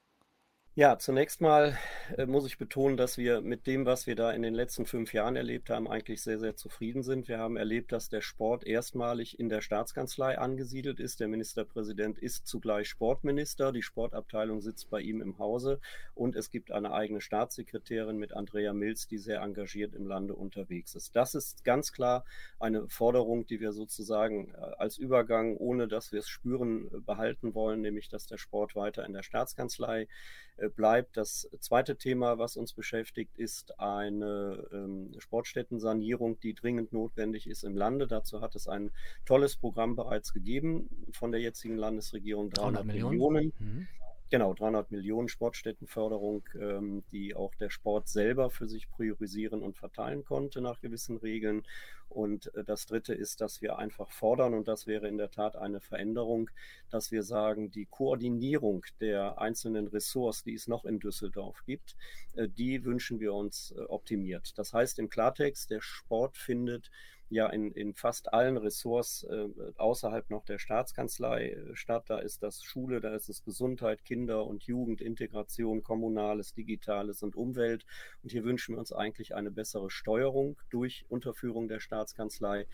Ja, 0.77 0.99
zunächst 0.99 1.41
mal 1.41 1.79
äh, 2.17 2.27
muss 2.27 2.47
ich 2.47 2.59
betonen, 2.59 2.97
dass 2.97 3.17
wir 3.17 3.43
mit 3.43 3.69
dem, 3.69 3.87
was 3.87 4.09
wir 4.09 4.17
da 4.17 4.33
in 4.33 4.43
den 4.43 4.55
letzten 4.55 4.87
fünf 4.87 5.13
Jahren 5.13 5.37
erlebt 5.37 5.71
haben, 5.71 5.87
eigentlich 5.87 6.21
sehr, 6.21 6.41
sehr 6.41 6.57
zufrieden 6.57 7.05
sind. 7.05 7.29
Wir 7.29 7.39
haben 7.39 7.57
erlebt, 7.57 7.93
dass 7.93 8.09
der 8.09 8.23
Sport 8.23 8.67
erstmalig 8.67 9.39
in 9.39 9.49
der 9.49 9.61
Staatskanzlei 9.61 10.37
angesiedelt 10.37 10.99
ist. 10.99 11.21
Der 11.21 11.29
Ministerpräsident 11.29 12.19
ist 12.19 12.49
zugleich 12.49 12.89
Sportminister. 12.89 13.71
Die 13.71 13.85
Sportabteilung 13.85 14.61
sitzt 14.61 14.91
bei 14.91 15.01
ihm 15.01 15.21
im 15.21 15.39
Hause 15.39 15.79
und 16.17 16.35
es 16.35 16.51
gibt 16.51 16.73
eine 16.73 16.93
eigene 16.93 17.21
Staatssekretärin 17.21 18.17
mit 18.17 18.33
Andrea 18.33 18.73
Milz, 18.73 19.07
die 19.07 19.19
sehr 19.19 19.43
engagiert 19.43 19.95
im 19.95 20.09
Lande 20.09 20.35
unterwegs 20.35 20.97
ist. 20.97 21.15
Das 21.15 21.37
ist 21.37 21.63
ganz 21.63 21.93
klar 21.93 22.25
eine 22.59 22.89
Forderung, 22.89 23.47
die 23.47 23.61
wir 23.61 23.71
sozusagen 23.71 24.53
äh, 24.55 24.57
als 24.79 24.99
Übergang, 24.99 25.57
ohne 25.57 25.87
dass 25.87 26.11
wir 26.11 26.19
es 26.19 26.29
spüren, 26.29 26.89
äh, 26.93 26.99
behalten 26.99 27.55
wollen, 27.55 27.81
nämlich 27.81 28.09
dass 28.09 28.27
der 28.27 28.39
Sport 28.39 28.75
weiter 28.75 29.07
in 29.07 29.13
der 29.13 29.23
Staatskanzlei 29.23 30.09
äh, 30.57 30.64
bleibt. 30.69 31.17
Das 31.17 31.49
zweite 31.61 31.97
Thema, 31.97 32.39
was 32.39 32.57
uns 32.57 32.73
beschäftigt, 32.73 33.37
ist 33.37 33.79
eine 33.79 34.67
ähm, 34.73 35.13
Sportstättensanierung, 35.19 36.39
die 36.41 36.55
dringend 36.55 36.93
notwendig 36.93 37.47
ist 37.47 37.65
im 37.65 37.77
Lande. 37.77 38.07
Dazu 38.07 38.41
hat 38.41 38.55
es 38.55 38.69
ein 38.69 38.91
tolles 39.25 39.57
Programm 39.57 39.97
bereits 39.97 40.33
gegeben 40.33 40.89
von 41.13 41.33
der 41.33 41.41
jetzigen 41.41 41.77
Landesregierung, 41.77 42.51
300, 42.51 42.85
300 42.85 42.87
Millionen. 42.87 43.11
Millionen. 43.11 43.53
Mhm. 43.59 43.89
Genau, 44.31 44.55
300 44.55 44.91
Millionen 44.91 45.29
Sportstättenförderung, 45.29 46.45
ähm, 46.59 47.05
die 47.13 47.37
auch 47.37 47.55
der 47.57 47.69
Sport 47.69 48.09
selber 48.09 48.51
für 48.51 48.67
sich 48.67 48.89
priorisieren 48.89 49.63
und 49.63 49.77
verteilen 49.77 50.25
konnte 50.25 50.61
nach 50.63 50.81
gewissen 50.81 51.19
Regeln. 51.19 51.63
Und 52.09 52.53
äh, 52.55 52.65
das 52.65 52.87
Dritte 52.87 53.13
ist, 53.13 53.43
dass 53.43 53.61
wir 53.61 53.79
einfach 53.79 54.11
fordern, 54.11 54.55
und 54.55 54.67
das 54.67 54.87
wäre 54.87 55.09
in 55.09 55.19
der 55.19 55.31
Tat 55.31 55.57
eine 55.57 55.81
Veränderung, 55.81 56.51
dass 56.91 57.13
wir 57.13 57.23
sagen, 57.23 57.71
die 57.71 57.85
Koordinierung 57.85 58.85
der 59.01 59.39
einzelnen 59.39 59.89
Ressorts, 59.89 60.43
die 60.43 60.55
es 60.55 60.69
noch 60.69 60.87
in 60.87 61.01
Düsseldorf 61.01 61.63
gibt, 61.67 61.95
äh, 62.35 62.49
die 62.49 62.83
wünschen 62.85 63.21
wir 63.21 63.35
uns 63.35 63.75
äh, 63.77 63.81
optimiert. 63.83 64.59
Das 64.59 64.73
heißt 64.73 64.99
im 65.01 65.11
Klartext, 65.11 65.71
der 65.71 65.83
Sport 65.83 66.39
findet 66.39 66.91
ja 67.35 67.49
in, 67.49 67.73
in 67.73 67.95
fast 67.95 68.33
allen 68.33 68.57
Ressorts 68.57 69.25
äh, 69.25 69.49
außerhalb 69.77 70.31
noch 70.31 70.45
der 70.45 70.59
Staatskanzlei 70.59 71.51
äh, 71.51 71.77
statt. 71.77 72.05
Da 72.09 72.19
ist 72.19 72.43
das 72.43 72.63
Schule, 72.63 73.01
da 73.01 73.15
ist 73.15 73.29
es 73.29 73.43
Gesundheit, 73.43 74.05
Kinder 74.05 74.47
und 74.47 74.65
Jugend, 74.65 75.01
Integration, 75.01 75.83
Kommunales, 75.83 76.55
Digitales 76.55 77.23
und 77.23 77.37
Umwelt. 77.37 77.85
Und 78.23 78.33
hier 78.33 78.45
wünschen 78.45 78.75
wir 78.75 78.79
uns 78.79 78.93
eigentlich 78.93 79.35
eine 79.35 79.51
bessere 79.51 79.91
Steuerung 79.91 80.57
durch 80.71 81.05
Unterführung 81.09 81.69
der 81.69 81.81
Staatskanzlei. 81.81 82.67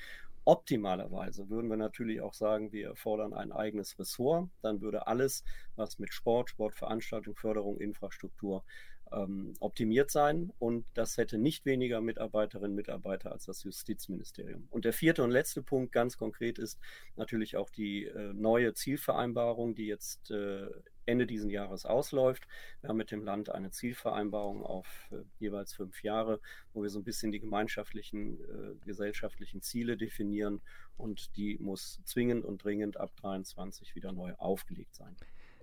Optimalerweise 0.44 1.50
würden 1.50 1.68
wir 1.68 1.76
natürlich 1.76 2.20
auch 2.20 2.34
sagen, 2.34 2.72
wir 2.72 2.96
fordern 2.96 3.34
ein 3.34 3.52
eigenes 3.52 3.98
Ressort. 3.98 4.48
Dann 4.62 4.80
würde 4.80 5.06
alles, 5.06 5.44
was 5.76 5.98
mit 5.98 6.12
Sport, 6.12 6.50
Sportveranstaltung, 6.50 7.34
Förderung, 7.34 7.78
Infrastruktur 7.78 8.64
ähm, 9.12 9.54
optimiert 9.60 10.10
sein 10.10 10.52
und 10.58 10.84
das 10.94 11.16
hätte 11.16 11.38
nicht 11.38 11.66
weniger 11.66 12.00
Mitarbeiterinnen 12.00 12.72
und 12.72 12.76
Mitarbeiter 12.76 13.32
als 13.32 13.46
das 13.46 13.62
Justizministerium. 13.62 14.68
Und 14.70 14.84
der 14.84 14.92
vierte 14.92 15.22
und 15.22 15.30
letzte 15.30 15.62
Punkt 15.62 15.92
ganz 15.92 16.16
konkret 16.16 16.58
ist 16.58 16.78
natürlich 17.16 17.56
auch 17.56 17.70
die 17.70 18.06
äh, 18.06 18.32
neue 18.32 18.74
Zielvereinbarung, 18.74 19.74
die 19.74 19.86
jetzt 19.86 20.30
äh, 20.30 20.68
Ende 21.06 21.26
dieses 21.26 21.50
Jahres 21.50 21.86
ausläuft. 21.86 22.46
Wir 22.80 22.88
haben 22.88 22.96
mit 22.96 23.10
dem 23.10 23.24
Land 23.24 23.50
eine 23.50 23.70
Zielvereinbarung 23.70 24.62
auf 24.62 25.08
äh, 25.10 25.16
jeweils 25.38 25.72
fünf 25.72 26.02
Jahre, 26.02 26.40
wo 26.72 26.82
wir 26.82 26.90
so 26.90 27.00
ein 27.00 27.04
bisschen 27.04 27.32
die 27.32 27.40
gemeinschaftlichen 27.40 28.40
äh, 28.40 28.74
gesellschaftlichen 28.84 29.62
Ziele 29.62 29.96
definieren 29.96 30.60
und 30.96 31.36
die 31.36 31.58
muss 31.58 32.00
zwingend 32.04 32.44
und 32.44 32.62
dringend 32.62 32.96
ab 32.98 33.10
23 33.16 33.94
wieder 33.94 34.12
neu 34.12 34.34
aufgelegt 34.34 34.94
sein. 34.94 35.16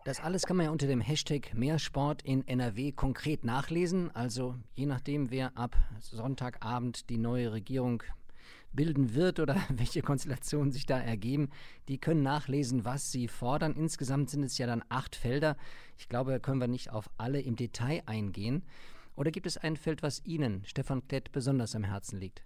Das 0.08 0.22
alles 0.22 0.46
kann 0.46 0.56
man 0.56 0.68
ja 0.68 0.72
unter 0.72 0.88
dem 0.88 1.02
Hashtag 1.02 1.54
Mehrsport 1.54 2.22
in 2.22 2.48
NRW 2.48 2.94
konkret 2.94 3.44
nachlesen. 3.44 4.10
Also 4.16 4.56
je 4.74 4.86
nachdem, 4.86 5.32
wer 5.32 5.58
ab 5.58 5.76
Sonntagabend 6.00 7.10
die 7.10 7.18
neue 7.18 7.52
Regierung 7.52 8.02
bilden 8.72 9.16
wird 9.16 9.42
oder 9.42 9.58
welche 9.70 10.02
Konstellationen 10.02 10.72
sich 10.72 10.86
da 10.86 10.98
ergeben, 10.98 11.50
die 11.90 11.98
können 11.98 12.24
nachlesen, 12.24 12.86
was 12.86 13.12
sie 13.12 13.28
fordern. 13.28 13.76
Insgesamt 13.76 14.30
sind 14.30 14.44
es 14.44 14.58
ja 14.58 14.66
dann 14.66 14.82
acht 14.88 15.14
Felder. 15.14 15.58
Ich 15.98 16.08
glaube, 16.08 16.32
da 16.32 16.40
können 16.40 16.62
wir 16.62 16.70
nicht 16.70 16.90
auf 16.90 17.10
alle 17.18 17.42
im 17.42 17.58
Detail 17.58 18.02
eingehen. 18.06 18.64
Oder 19.18 19.32
gibt 19.32 19.46
es 19.46 19.58
ein 19.58 19.76
Feld, 19.76 20.04
was 20.04 20.24
Ihnen, 20.24 20.64
Stefan 20.64 21.06
Klett, 21.10 21.34
besonders 21.34 21.76
am 21.76 21.84
Herzen 21.84 22.18
liegt? 22.18 22.46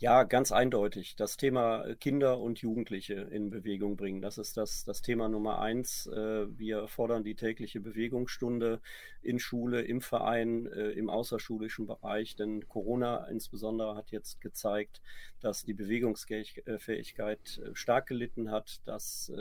Ja, 0.00 0.22
ganz 0.22 0.52
eindeutig. 0.52 1.16
Das 1.16 1.36
Thema 1.36 1.84
äh, 1.84 1.96
Kinder 1.96 2.38
und 2.38 2.60
Jugendliche 2.60 3.14
in 3.14 3.50
Bewegung 3.50 3.96
bringen. 3.96 4.22
Das 4.22 4.38
ist 4.38 4.56
das, 4.56 4.84
das 4.84 5.02
Thema 5.02 5.28
Nummer 5.28 5.60
eins. 5.60 6.06
Äh, 6.06 6.46
wir 6.56 6.86
fordern 6.86 7.24
die 7.24 7.34
tägliche 7.34 7.80
Bewegungsstunde 7.80 8.80
in 9.22 9.40
Schule, 9.40 9.82
im 9.82 10.00
Verein, 10.00 10.66
äh, 10.66 10.90
im 10.90 11.10
außerschulischen 11.10 11.88
Bereich. 11.88 12.36
Denn 12.36 12.68
Corona 12.68 13.26
insbesondere 13.26 13.96
hat 13.96 14.12
jetzt 14.12 14.40
gezeigt, 14.40 15.02
dass 15.40 15.64
die 15.64 15.74
Bewegungsfähigkeit 15.74 17.60
stark 17.72 18.06
gelitten 18.06 18.52
hat, 18.52 18.80
dass 18.84 19.32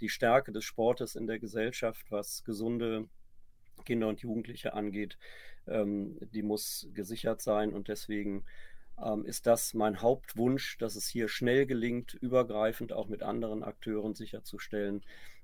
die 0.00 0.08
Stärke 0.08 0.52
des 0.52 0.64
Sportes 0.64 1.16
in 1.16 1.26
der 1.26 1.38
Gesellschaft, 1.38 2.10
was 2.10 2.44
gesunde 2.44 3.08
Kinder 3.84 4.08
und 4.08 4.20
Jugendliche 4.20 4.74
angeht, 4.74 5.16
ähm, 5.66 6.18
die 6.32 6.42
muss 6.42 6.88
gesichert 6.92 7.40
sein. 7.40 7.72
Und 7.72 7.88
deswegen 7.88 8.44
ähm, 9.04 9.24
ist 9.24 9.46
das 9.46 9.74
mein 9.74 10.00
Hauptwunsch, 10.00 10.78
dass 10.78 10.96
es 10.96 11.08
hier 11.08 11.28
schnell 11.28 11.66
gelingt, 11.66 12.14
übergreifend 12.14 12.92
auch 12.92 13.08
mit 13.08 13.22
anderen 13.22 13.62
Akteuren 13.62 14.14
sicherzustellen, 14.14 15.02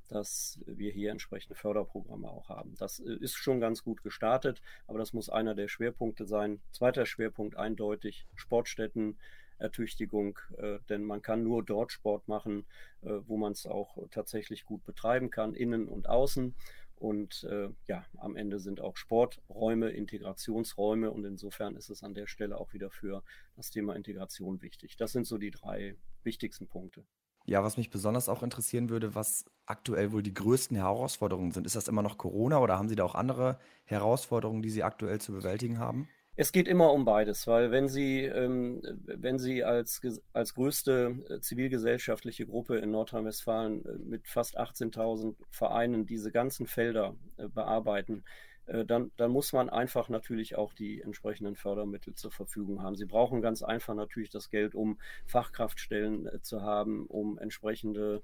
dass 0.09 0.61
wir 0.67 0.93
hier 0.93 1.11
entsprechende 1.11 1.55
Förderprogramme 1.55 2.29
auch 2.29 2.49
haben. 2.49 2.75
Das 2.79 3.01
äh, 3.01 3.15
ist 3.15 3.35
schon 3.35 3.61
ganz 3.61 3.83
gut 3.83 4.03
gestartet, 4.03 4.61
aber 4.87 4.99
das 4.99 5.13
muss 5.13 5.29
einer 5.29 5.55
der 5.55 5.69
Schwerpunkte 5.69 6.27
sein. 6.27 6.61
Zweiter 6.71 7.07
Schwerpunkt 7.07 7.57
eindeutig 7.57 8.27
Sportstätten. 8.35 9.19
Ertüchtigung, 9.59 10.39
äh, 10.59 10.79
denn 10.89 11.05
man 11.05 11.23
kann 11.23 11.45
nur 11.45 11.65
dort 11.65 11.93
Sport 11.93 12.27
machen, 12.27 12.67
äh, 13.03 13.11
wo 13.27 13.37
man 13.37 13.53
es 13.53 13.65
auch 13.67 13.97
tatsächlich 14.11 14.65
gut 14.65 14.85
betreiben 14.85 15.31
kann, 15.31 15.55
innen 15.55 15.89
und 15.89 16.09
außen. 16.09 16.55
Und 17.03 17.43
äh, 17.51 17.69
ja, 17.89 18.07
am 18.19 18.37
Ende 18.37 18.61
sind 18.61 18.81
auch 18.81 18.97
Sporträume, 18.97 19.91
Integrationsräume 19.91 21.11
und 21.11 21.25
insofern 21.25 21.75
ist 21.75 21.91
es 21.91 22.05
an 22.05 22.15
der 22.15 22.29
Stelle 22.29 22.57
auch 22.57 22.73
wieder 22.75 22.91
für 22.91 23.25
das 23.57 23.71
Thema 23.71 23.97
Integration 23.97 24.63
wichtig. 24.63 24.97
Das 24.97 25.11
sind 25.11 25.27
so 25.27 25.37
die 25.37 25.51
drei 25.51 25.97
wichtigsten 26.23 26.69
Punkte. 26.69 27.05
Ja, 27.45 27.65
was 27.65 27.77
mich 27.77 27.91
besonders 27.91 28.29
auch 28.29 28.45
interessieren 28.45 28.89
würde, 28.89 29.17
was 29.17 29.47
aktuell 29.67 30.13
wohl 30.13 30.23
die 30.23 30.33
größten 30.33 30.77
Herausforderungen 30.77 31.51
sind. 31.51 31.67
Ist 31.67 31.75
das 31.75 31.89
immer 31.89 32.03
noch 32.03 32.19
Corona 32.19 32.61
oder 32.61 32.79
haben 32.79 32.89
Sie 32.89 32.95
da 32.95 33.03
auch 33.03 33.17
andere 33.17 33.59
Herausforderungen, 33.83 34.63
die 34.63 34.71
Sie 34.71 34.85
aktuell 34.85 35.21
zu 35.21 35.33
bewältigen 35.33 35.81
haben? 35.81 36.09
Es 36.35 36.51
geht 36.51 36.67
immer 36.67 36.93
um 36.93 37.05
beides, 37.05 37.47
weil 37.47 37.71
wenn 37.71 37.89
Sie, 37.89 38.25
ähm, 38.25 38.81
wenn 39.05 39.39
Sie 39.39 39.65
als, 39.65 40.01
als 40.33 40.55
größte 40.55 41.19
äh, 41.29 41.41
zivilgesellschaftliche 41.41 42.47
Gruppe 42.47 42.79
in 42.79 42.91
Nordrhein-Westfalen 42.91 43.85
äh, 43.85 43.99
mit 43.99 44.27
fast 44.27 44.59
18.000 44.59 45.37
Vereinen 45.51 46.07
diese 46.07 46.33
ganzen 46.33 46.67
Felder 46.67 47.17
äh, 47.37 47.49
bearbeiten, 47.49 48.25
äh, 48.65 48.87
dann, 48.87 49.11
dann 49.19 49.31
muss 49.31 49.53
man 49.53 49.69
einfach 49.69 50.09
natürlich 50.09 50.57
auch 50.57 50.73
die 50.73 51.03
entsprechenden 51.03 51.55
Fördermittel 51.55 52.15
zur 52.15 52.31
Verfügung 52.31 52.83
haben. 52.83 52.97
Sie 52.97 53.05
brauchen 53.05 53.43
ganz 53.43 53.63
einfach 53.63 53.95
natürlich 53.95 54.31
das 54.31 54.49
Geld, 54.49 54.75
um 54.75 54.99
Fachkraftstellen 55.27 56.27
äh, 56.27 56.41
zu 56.41 56.63
haben, 56.63 57.05
um 57.09 57.39
entsprechende 57.39 58.23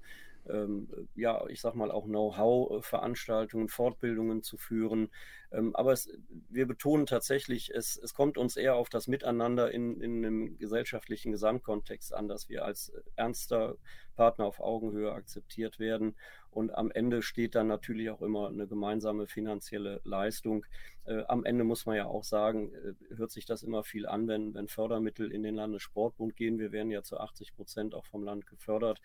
ähm, 0.49 0.87
ja, 1.15 1.45
ich 1.47 1.61
sag 1.61 1.75
mal 1.75 1.91
auch 1.91 2.05
Know-how-Veranstaltungen, 2.05 3.67
Fortbildungen 3.69 4.41
zu 4.43 4.57
führen. 4.57 5.09
Ähm, 5.51 5.75
aber 5.75 5.93
es, 5.93 6.09
wir 6.49 6.67
betonen 6.67 7.05
tatsächlich, 7.05 7.73
es, 7.73 7.97
es 7.97 8.13
kommt 8.13 8.37
uns 8.37 8.55
eher 8.55 8.75
auf 8.75 8.89
das 8.89 9.07
Miteinander 9.07 9.71
in, 9.71 9.99
in 9.99 10.25
einem 10.25 10.57
gesellschaftlichen 10.57 11.31
Gesamtkontext 11.31 12.13
an, 12.13 12.27
dass 12.27 12.49
wir 12.49 12.65
als 12.65 12.93
ernster 13.15 13.75
Partner 14.15 14.45
auf 14.45 14.59
Augenhöhe 14.59 15.11
akzeptiert 15.13 15.79
werden. 15.79 16.15
Und 16.51 16.75
am 16.75 16.91
Ende 16.91 17.21
steht 17.21 17.55
dann 17.55 17.67
natürlich 17.67 18.09
auch 18.09 18.21
immer 18.21 18.49
eine 18.49 18.67
gemeinsame 18.67 19.27
finanzielle 19.27 20.01
Leistung. 20.03 20.65
Äh, 21.05 21.23
am 21.27 21.45
Ende 21.45 21.63
muss 21.63 21.85
man 21.85 21.95
ja 21.95 22.05
auch 22.05 22.25
sagen, 22.25 22.73
äh, 22.73 23.15
hört 23.15 23.31
sich 23.31 23.45
das 23.45 23.63
immer 23.63 23.83
viel 23.83 24.05
an, 24.05 24.27
wenn, 24.27 24.53
wenn 24.53 24.67
Fördermittel 24.67 25.31
in 25.31 25.41
den 25.41 25.55
Landessportbund 25.55 26.35
gehen. 26.35 26.59
Wir 26.59 26.73
werden 26.73 26.91
ja 26.91 27.01
zu 27.01 27.17
80 27.17 27.55
Prozent 27.55 27.95
auch 27.95 28.05
vom 28.05 28.23
Land 28.23 28.45
gefördert. 28.45 28.99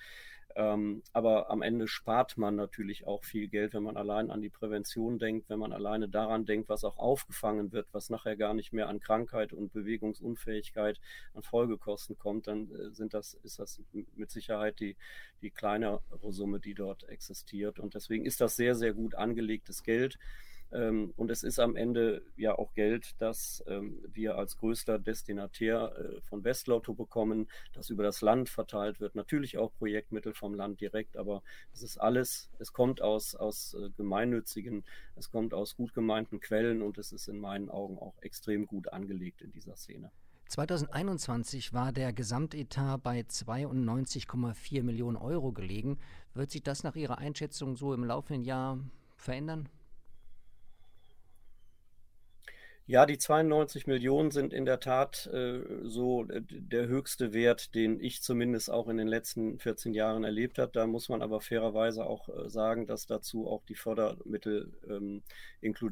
Ähm, 0.56 1.04
aber 1.12 1.48
am 1.48 1.62
Ende 1.62 1.86
spart 1.86 2.36
man 2.36 2.56
natürlich 2.56 3.06
auch 3.06 3.22
viel 3.22 3.46
Geld, 3.46 3.72
wenn 3.72 3.84
man 3.84 3.96
allein 3.96 4.32
an 4.32 4.42
die 4.42 4.50
Prävention 4.50 5.20
denkt, 5.20 5.48
wenn 5.48 5.60
man 5.60 5.72
alleine 5.72 6.08
daran 6.08 6.33
denkt, 6.42 6.68
was 6.68 6.84
auch 6.84 6.98
aufgefangen 6.98 7.72
wird, 7.72 7.86
was 7.92 8.10
nachher 8.10 8.36
gar 8.36 8.54
nicht 8.54 8.72
mehr 8.72 8.88
an 8.88 9.00
Krankheit 9.00 9.52
und 9.52 9.72
Bewegungsunfähigkeit, 9.72 11.00
an 11.34 11.42
Folgekosten 11.42 12.18
kommt, 12.18 12.46
dann 12.48 12.70
äh, 12.70 12.90
sind 12.90 13.14
das, 13.14 13.34
ist 13.42 13.58
das 13.58 13.80
mit 14.16 14.30
Sicherheit 14.30 14.80
die, 14.80 14.96
die 15.42 15.50
kleinere 15.50 16.02
Summe, 16.30 16.60
die 16.60 16.74
dort 16.74 17.04
existiert. 17.08 17.78
Und 17.78 17.94
deswegen 17.94 18.26
ist 18.26 18.40
das 18.40 18.56
sehr, 18.56 18.74
sehr 18.74 18.92
gut 18.92 19.14
angelegtes 19.14 19.82
Geld. 19.82 20.18
Ähm, 20.72 21.12
und 21.16 21.30
es 21.30 21.42
ist 21.42 21.58
am 21.58 21.76
Ende 21.76 22.22
ja 22.36 22.56
auch 22.58 22.74
Geld, 22.74 23.14
das 23.18 23.62
ähm, 23.66 24.02
wir 24.12 24.36
als 24.36 24.56
größter 24.56 24.98
Destinatär 24.98 25.92
äh, 25.96 26.20
von 26.22 26.44
Westlotto 26.44 26.94
bekommen, 26.94 27.48
das 27.72 27.90
über 27.90 28.02
das 28.02 28.20
Land 28.20 28.48
verteilt 28.48 29.00
wird. 29.00 29.14
Natürlich 29.14 29.58
auch 29.58 29.72
Projektmittel 29.78 30.34
vom 30.34 30.54
Land 30.54 30.80
direkt, 30.80 31.16
aber 31.16 31.42
es 31.72 31.82
ist 31.82 31.98
alles, 31.98 32.50
es 32.58 32.72
kommt 32.72 33.02
aus, 33.02 33.34
aus 33.34 33.74
äh, 33.74 33.90
gemeinnützigen, 33.96 34.84
es 35.16 35.30
kommt 35.30 35.54
aus 35.54 35.76
gut 35.76 35.94
gemeinten 35.94 36.40
Quellen 36.40 36.82
und 36.82 36.98
es 36.98 37.12
ist 37.12 37.28
in 37.28 37.38
meinen 37.38 37.70
Augen 37.70 37.98
auch 37.98 38.14
extrem 38.20 38.66
gut 38.66 38.92
angelegt 38.92 39.42
in 39.42 39.52
dieser 39.52 39.76
Szene. 39.76 40.10
2021 40.48 41.72
war 41.72 41.92
der 41.92 42.12
Gesamtetat 42.12 43.02
bei 43.02 43.20
92,4 43.20 44.82
Millionen 44.82 45.16
Euro 45.16 45.52
gelegen. 45.52 45.98
Wird 46.34 46.50
sich 46.50 46.62
das 46.62 46.84
nach 46.84 46.96
Ihrer 46.96 47.18
Einschätzung 47.18 47.76
so 47.76 47.94
im 47.94 48.04
laufenden 48.04 48.44
Jahr 48.44 48.78
verändern? 49.16 49.68
Ja, 52.86 53.06
die 53.06 53.16
92 53.16 53.86
Millionen 53.86 54.30
sind 54.30 54.52
in 54.52 54.66
der 54.66 54.78
Tat 54.78 55.26
äh, 55.32 55.62
so 55.84 56.26
äh, 56.28 56.42
der 56.42 56.86
höchste 56.86 57.32
Wert, 57.32 57.74
den 57.74 57.98
ich 57.98 58.20
zumindest 58.22 58.70
auch 58.70 58.88
in 58.88 58.98
den 58.98 59.08
letzten 59.08 59.58
14 59.58 59.94
Jahren 59.94 60.22
erlebt 60.22 60.58
habe. 60.58 60.70
Da 60.70 60.86
muss 60.86 61.08
man 61.08 61.22
aber 61.22 61.40
fairerweise 61.40 62.04
auch 62.04 62.28
äh, 62.28 62.50
sagen, 62.50 62.86
dass 62.86 63.06
dazu 63.06 63.48
auch 63.48 63.64
die 63.64 63.74
Fördermittel 63.74 64.70
ähm, 64.86 65.22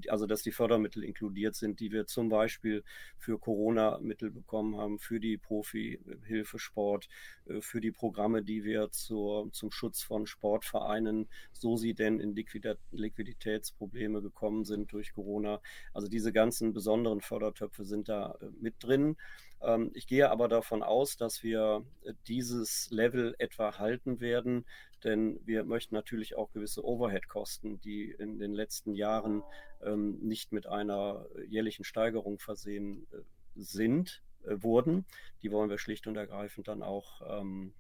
also 0.09 0.27
dass 0.27 0.43
die 0.43 0.53
Fördermittel 0.53 1.03
inkludiert 1.03 1.55
sind, 1.55 1.81
die 1.81 1.93
wir 1.93 2.07
zum 2.07 2.29
Beispiel 2.29 2.85
für 3.17 3.39
Corona-Mittel 3.39 4.31
bekommen 4.31 4.77
haben, 4.77 4.99
für 4.99 5.19
die 5.19 5.39
Profi-Hilfesport, 5.39 7.09
äh, 7.47 7.63
für 7.63 7.81
die 7.81 7.93
Programme, 7.93 8.43
die 8.43 8.65
wir 8.65 8.91
zur, 8.91 9.51
zum 9.53 9.71
Schutz 9.71 10.03
von 10.03 10.27
Sportvereinen, 10.27 11.31
so 11.53 11.77
sie 11.77 11.95
denn 11.95 12.21
in 12.21 12.35
Liquiditätsprobleme 12.35 14.21
gekommen 14.21 14.67
sind 14.67 14.93
durch 14.93 15.15
Corona. 15.15 15.63
Also 15.95 16.09
diese 16.09 16.35
ganzen 16.35 16.75
besonderen 16.83 17.21
Fördertöpfe 17.21 17.85
sind 17.85 18.09
da 18.09 18.35
äh, 18.41 18.47
mit 18.61 18.75
drin. 18.81 19.17
Ähm, 19.61 19.93
ich 19.95 20.09
gehe 20.09 20.29
aber 20.29 20.49
davon 20.49 20.83
aus, 20.83 21.17
dass 21.17 21.45
wir 21.45 21.85
äh, 22.03 22.13
dieses 22.27 22.91
Level 22.91 23.37
etwa 23.39 23.79
halten 23.79 24.19
werden, 24.19 24.65
denn 25.05 25.39
wir 25.47 25.63
möchten 25.63 25.95
natürlich 25.95 26.35
auch 26.35 26.51
gewisse 26.51 26.85
Overhead-Kosten, 26.85 27.81
die 27.81 28.11
in 28.11 28.41
den 28.41 28.53
letzten 28.53 28.97
Jahren 28.97 29.45
ähm, 29.85 30.19
nicht 30.23 30.51
mit 30.51 30.67
einer 30.67 31.25
jährlichen 31.49 31.85
Steigerung 31.85 32.41
versehen 32.41 33.07
äh, 33.13 33.19
sind, 33.55 34.23
wurden, 34.45 35.05
die 35.43 35.53
wollen 35.53 35.71
wir 35.71 35.79
schlicht 35.79 36.09
und 36.09 36.17
ergreifend 36.17 36.67
dann 36.67 36.83
auch 36.83 37.23
ähm, 37.29 37.75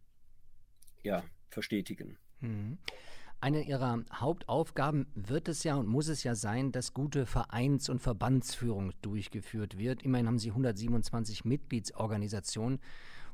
ja, 1.02 1.24
verstetigen. 1.50 2.18
Mhm. 2.38 2.78
Eine 3.42 3.64
ihrer 3.64 4.04
Hauptaufgaben 4.14 5.08
wird 5.16 5.48
es 5.48 5.64
ja 5.64 5.74
und 5.74 5.88
muss 5.88 6.06
es 6.06 6.22
ja 6.22 6.36
sein, 6.36 6.70
dass 6.70 6.94
gute 6.94 7.26
Vereins- 7.26 7.88
und 7.88 8.00
Verbandsführung 8.00 8.92
durchgeführt 9.02 9.78
wird. 9.78 10.04
Immerhin 10.04 10.28
haben 10.28 10.38
Sie 10.38 10.50
127 10.50 11.44
Mitgliedsorganisationen. 11.44 12.78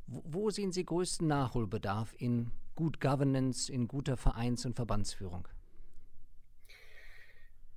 Wo 0.06 0.48
sehen 0.48 0.72
Sie 0.72 0.86
größten 0.86 1.28
Nachholbedarf 1.28 2.14
in 2.16 2.52
Good 2.74 3.02
Governance, 3.02 3.70
in 3.70 3.86
guter 3.86 4.16
Vereins- 4.16 4.64
und 4.64 4.76
Verbandsführung? 4.76 5.46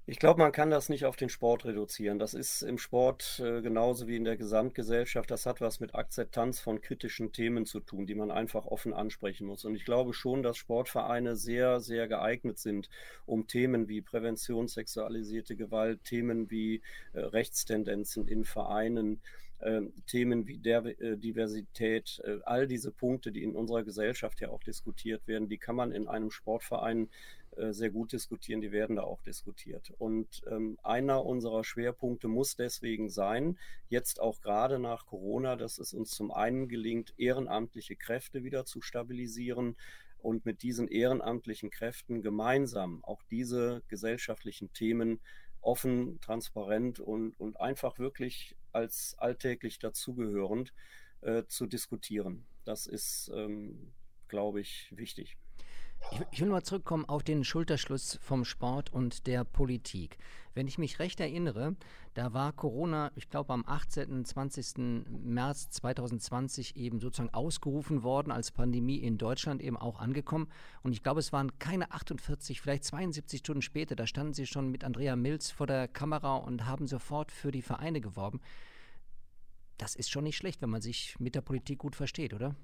Ich 0.08 0.18
glaube, 0.18 0.40
man 0.40 0.52
kann 0.52 0.72
das 0.72 0.90
nicht 0.90 1.06
auf 1.06 1.16
den 1.16 1.30
Sport 1.30 1.64
reduzieren. 1.64 2.18
Das 2.18 2.34
ist 2.34 2.64
im 2.64 2.80
Sport 2.80 3.40
äh, 3.40 3.62
genauso 3.62 4.08
wie 4.08 4.16
in 4.16 4.24
der 4.24 4.36
Gesamtgesellschaft. 4.36 5.30
Das 5.30 5.46
hat 5.46 5.62
was 5.62 5.80
mit 5.80 5.94
Akzeptanz 5.94 6.60
von 6.60 6.82
kritischen 6.82 7.32
Themen 7.34 7.68
zu 7.68 7.80
tun, 7.80 8.08
die 8.08 8.16
man 8.16 8.32
einfach 8.32 8.66
offen 8.66 8.94
ansprechen 8.94 9.46
muss. 9.46 9.64
Und 9.64 9.76
ich 9.76 9.86
glaube 9.86 10.14
schon, 10.14 10.42
dass 10.42 10.58
Sportvereine 10.58 11.36
sehr, 11.36 11.82
sehr 11.82 12.08
geeignet 12.08 12.58
sind, 12.58 12.90
um 13.28 13.46
Themen 13.48 13.88
wie 13.90 14.02
Prävention, 14.02 14.68
sexualisierte 14.68 15.56
Gewalt, 15.56 16.04
Themen 16.04 16.50
wie 16.50 16.82
äh, 17.14 17.20
Rechtstendenzen 17.20 18.28
in 18.28 18.44
Vereinen, 18.44 19.22
äh, 19.60 19.82
Themen 20.08 20.48
wie 20.48 20.58
der, 20.58 20.84
äh, 21.00 21.16
Diversität, 21.16 22.20
äh, 22.26 22.40
all 22.44 22.68
diese 22.68 22.92
Punkte, 22.92 23.32
die 23.32 23.44
in 23.44 23.56
unserer 23.56 23.84
Gesellschaft 23.84 24.42
ja 24.42 24.50
auch 24.50 24.64
diskutiert 24.64 25.28
werden, 25.28 25.48
die 25.48 25.60
kann 25.60 25.76
man 25.76 25.92
in 25.92 26.08
einem 26.08 26.32
Sportverein 26.32 27.04
äh, 27.04 27.41
sehr 27.72 27.90
gut 27.90 28.14
diskutieren, 28.14 28.62
die 28.62 28.72
werden 28.72 28.96
da 28.96 29.04
auch 29.04 29.22
diskutiert. 29.22 29.94
Und 29.98 30.42
ähm, 30.50 30.78
einer 30.84 31.26
unserer 31.26 31.64
Schwerpunkte 31.64 32.28
muss 32.28 32.56
deswegen 32.56 33.10
sein, 33.10 33.58
jetzt 33.90 34.22
auch 34.22 34.42
gerade 34.42 34.80
nach 34.80 35.06
Corona, 35.06 35.56
dass 35.56 35.78
es 35.78 35.94
uns 35.94 36.12
zum 36.12 36.32
einen 36.32 36.70
gelingt, 36.70 37.14
ehrenamtliche 37.18 37.96
Kräfte 37.96 38.44
wieder 38.44 38.66
zu 38.66 38.82
stabilisieren 38.82 39.76
und 40.20 40.46
mit 40.46 40.62
diesen 40.62 40.88
ehrenamtlichen 40.88 41.72
Kräften 41.72 42.22
gemeinsam 42.22 43.04
auch 43.04 43.22
diese 43.30 43.82
gesellschaftlichen 43.88 44.72
Themen 44.74 45.20
offen, 45.62 46.20
transparent 46.22 47.00
und, 47.00 47.40
und 47.40 47.60
einfach 47.60 48.00
wirklich 48.00 48.56
als 48.72 49.16
alltäglich 49.18 49.80
dazugehörend 49.80 50.74
äh, 51.22 51.44
zu 51.48 51.68
diskutieren. 51.68 52.46
Das 52.64 52.88
ist, 52.88 53.32
ähm, 53.34 53.92
glaube 54.28 54.62
ich, 54.62 54.92
wichtig. 54.96 55.38
Ich, 56.10 56.20
ich 56.32 56.42
will 56.42 56.50
mal 56.50 56.64
zurückkommen 56.64 57.06
auf 57.06 57.24
den 57.24 57.44
Schulterschluss 57.44 58.18
vom 58.22 58.44
Sport 58.44 58.92
und 58.92 59.28
der 59.28 59.44
Politik. 59.44 60.18
Wenn 60.54 60.68
ich 60.68 60.78
mich 60.78 61.00
recht 61.00 61.20
erinnere, 61.22 61.76
da 62.14 62.34
war 62.34 62.52
Corona, 62.52 63.12
ich 63.16 63.30
glaube 63.30 63.54
am 63.54 63.64
18., 63.66 64.26
20. 64.26 65.06
März 65.24 65.70
2020 65.70 66.76
eben 66.76 67.00
sozusagen 67.00 67.34
ausgerufen 67.34 68.04
worden, 68.04 68.32
als 68.32 68.52
Pandemie 68.52 68.98
in 68.98 69.18
Deutschland 69.18 69.62
eben 69.62 69.78
auch 69.78 70.00
angekommen. 70.00 70.50
Und 70.84 70.92
ich 70.92 71.04
glaube, 71.04 71.22
es 71.22 71.32
waren 71.32 71.58
keine 71.60 71.92
48, 71.92 72.60
vielleicht 72.60 72.84
72 72.84 73.40
Stunden 73.40 73.62
später, 73.62 73.96
da 73.96 74.08
standen 74.08 74.34
sie 74.34 74.48
schon 74.48 74.70
mit 74.70 74.84
Andrea 74.84 75.16
Milz 75.16 75.52
vor 75.52 75.68
der 75.68 75.88
Kamera 75.88 76.36
und 76.36 76.66
haben 76.66 76.88
sofort 76.88 77.32
für 77.32 77.52
die 77.52 77.62
Vereine 77.62 78.02
geworben. 78.02 78.42
Das 79.78 79.96
ist 79.96 80.12
schon 80.12 80.26
nicht 80.26 80.38
schlecht, 80.38 80.62
wenn 80.62 80.70
man 80.70 80.82
sich 80.82 81.16
mit 81.20 81.36
der 81.36 81.42
Politik 81.42 81.80
gut 81.80 81.96
versteht, 81.96 82.34
oder? 82.34 82.56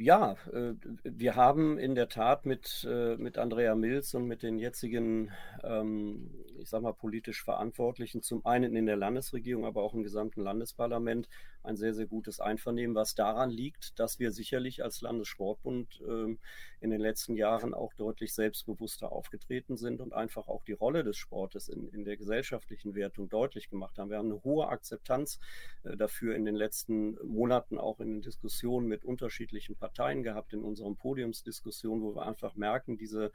Ja, 0.00 0.36
äh, 0.52 0.74
wir 1.02 1.34
haben 1.34 1.76
in 1.76 1.96
der 1.96 2.08
Tat 2.08 2.46
mit, 2.46 2.86
äh, 2.88 3.16
mit 3.16 3.36
Andrea 3.36 3.74
Mills 3.74 4.14
und 4.14 4.26
mit 4.26 4.44
den 4.44 4.60
jetzigen, 4.60 5.32
ähm, 5.64 6.30
ich 6.56 6.68
sag 6.68 6.82
mal, 6.82 6.92
politisch 6.92 7.42
Verantwortlichen, 7.42 8.22
zum 8.22 8.46
einen 8.46 8.76
in 8.76 8.86
der 8.86 8.94
Landesregierung, 8.96 9.64
aber 9.64 9.82
auch 9.82 9.94
im 9.94 10.04
gesamten 10.04 10.42
Landesparlament, 10.42 11.28
ein 11.68 11.76
sehr, 11.76 11.94
sehr 11.94 12.06
gutes 12.06 12.40
Einvernehmen, 12.40 12.96
was 12.96 13.14
daran 13.14 13.50
liegt, 13.50 13.98
dass 13.98 14.18
wir 14.18 14.32
sicherlich 14.32 14.82
als 14.82 15.00
Landessportbund 15.00 16.00
ähm, 16.08 16.38
in 16.80 16.90
den 16.90 17.00
letzten 17.00 17.36
Jahren 17.36 17.74
auch 17.74 17.92
deutlich 17.94 18.34
selbstbewusster 18.34 19.12
aufgetreten 19.12 19.76
sind 19.76 20.00
und 20.00 20.12
einfach 20.12 20.48
auch 20.48 20.64
die 20.64 20.72
Rolle 20.72 21.04
des 21.04 21.16
Sportes 21.16 21.68
in, 21.68 21.88
in 21.88 22.04
der 22.04 22.16
gesellschaftlichen 22.16 22.94
Wertung 22.94 23.28
deutlich 23.28 23.68
gemacht 23.68 23.98
haben. 23.98 24.10
Wir 24.10 24.18
haben 24.18 24.30
eine 24.30 24.42
hohe 24.44 24.68
Akzeptanz 24.68 25.38
äh, 25.84 25.96
dafür 25.96 26.34
in 26.34 26.44
den 26.44 26.56
letzten 26.56 27.18
Monaten 27.24 27.78
auch 27.78 28.00
in 28.00 28.08
den 28.08 28.22
Diskussionen 28.22 28.88
mit 28.88 29.04
unterschiedlichen 29.04 29.76
Parteien 29.76 30.08
Parteien 30.08 30.22
gehabt 30.22 30.52
in 30.52 30.62
unseren 30.62 30.96
Podiumsdiskussionen, 30.96 32.02
wo 32.02 32.14
wir 32.14 32.26
einfach 32.26 32.54
merken, 32.54 32.96
diese, 32.96 33.32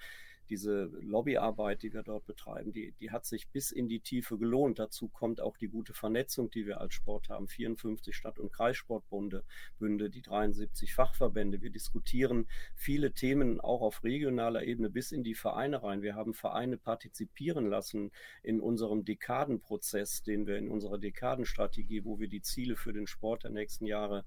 diese 0.50 0.86
Lobbyarbeit, 1.02 1.84
die 1.84 1.94
wir 1.94 2.04
dort 2.04 2.26
betreiben, 2.26 2.72
die, 2.72 2.94
die 3.00 3.12
hat 3.12 3.26
sich 3.26 3.50
bis 3.50 3.72
in 3.72 3.88
die 3.88 4.00
Tiefe 4.00 4.38
gelohnt. 4.38 4.80
Dazu 4.80 5.08
kommt 5.08 5.42
auch 5.42 5.58
die 5.58 5.68
gute 5.68 5.94
Vernetzung, 5.94 6.50
die 6.50 6.66
wir 6.66 6.82
als 6.82 6.94
Sport 6.94 7.30
haben. 7.30 7.48
54 7.48 8.16
Stadt- 8.16 8.40
und 8.40 8.52
Kreissportbünde, 8.52 9.44
Bünde, 9.80 10.10
die 10.10 10.22
73 10.22 10.94
Fachverbände. 10.94 11.62
Wir 11.62 11.70
diskutieren 11.70 12.48
viele 12.76 13.14
Themen 13.14 13.60
auch 13.60 13.82
auf 13.82 14.04
regionaler 14.04 14.64
Ebene 14.64 14.90
bis 14.90 15.12
in 15.12 15.24
die 15.24 15.36
Vereine 15.36 15.84
rein. 15.84 16.02
Wir 16.02 16.16
haben 16.16 16.34
Vereine 16.34 16.78
partizipieren 16.78 17.68
lassen 17.68 18.12
in 18.42 18.60
unserem 18.60 19.06
Dekadenprozess, 19.06 20.24
den 20.24 20.48
wir 20.48 20.58
in 20.58 20.70
unserer 20.70 20.98
Dekadenstrategie, 20.98 22.06
wo 22.06 22.20
wir 22.20 22.28
die 22.28 22.42
Ziele 22.42 22.76
für 22.76 22.94
den 22.94 23.08
Sport 23.08 23.44
der 23.44 23.52
nächsten 23.52 23.86
Jahre 23.86 24.26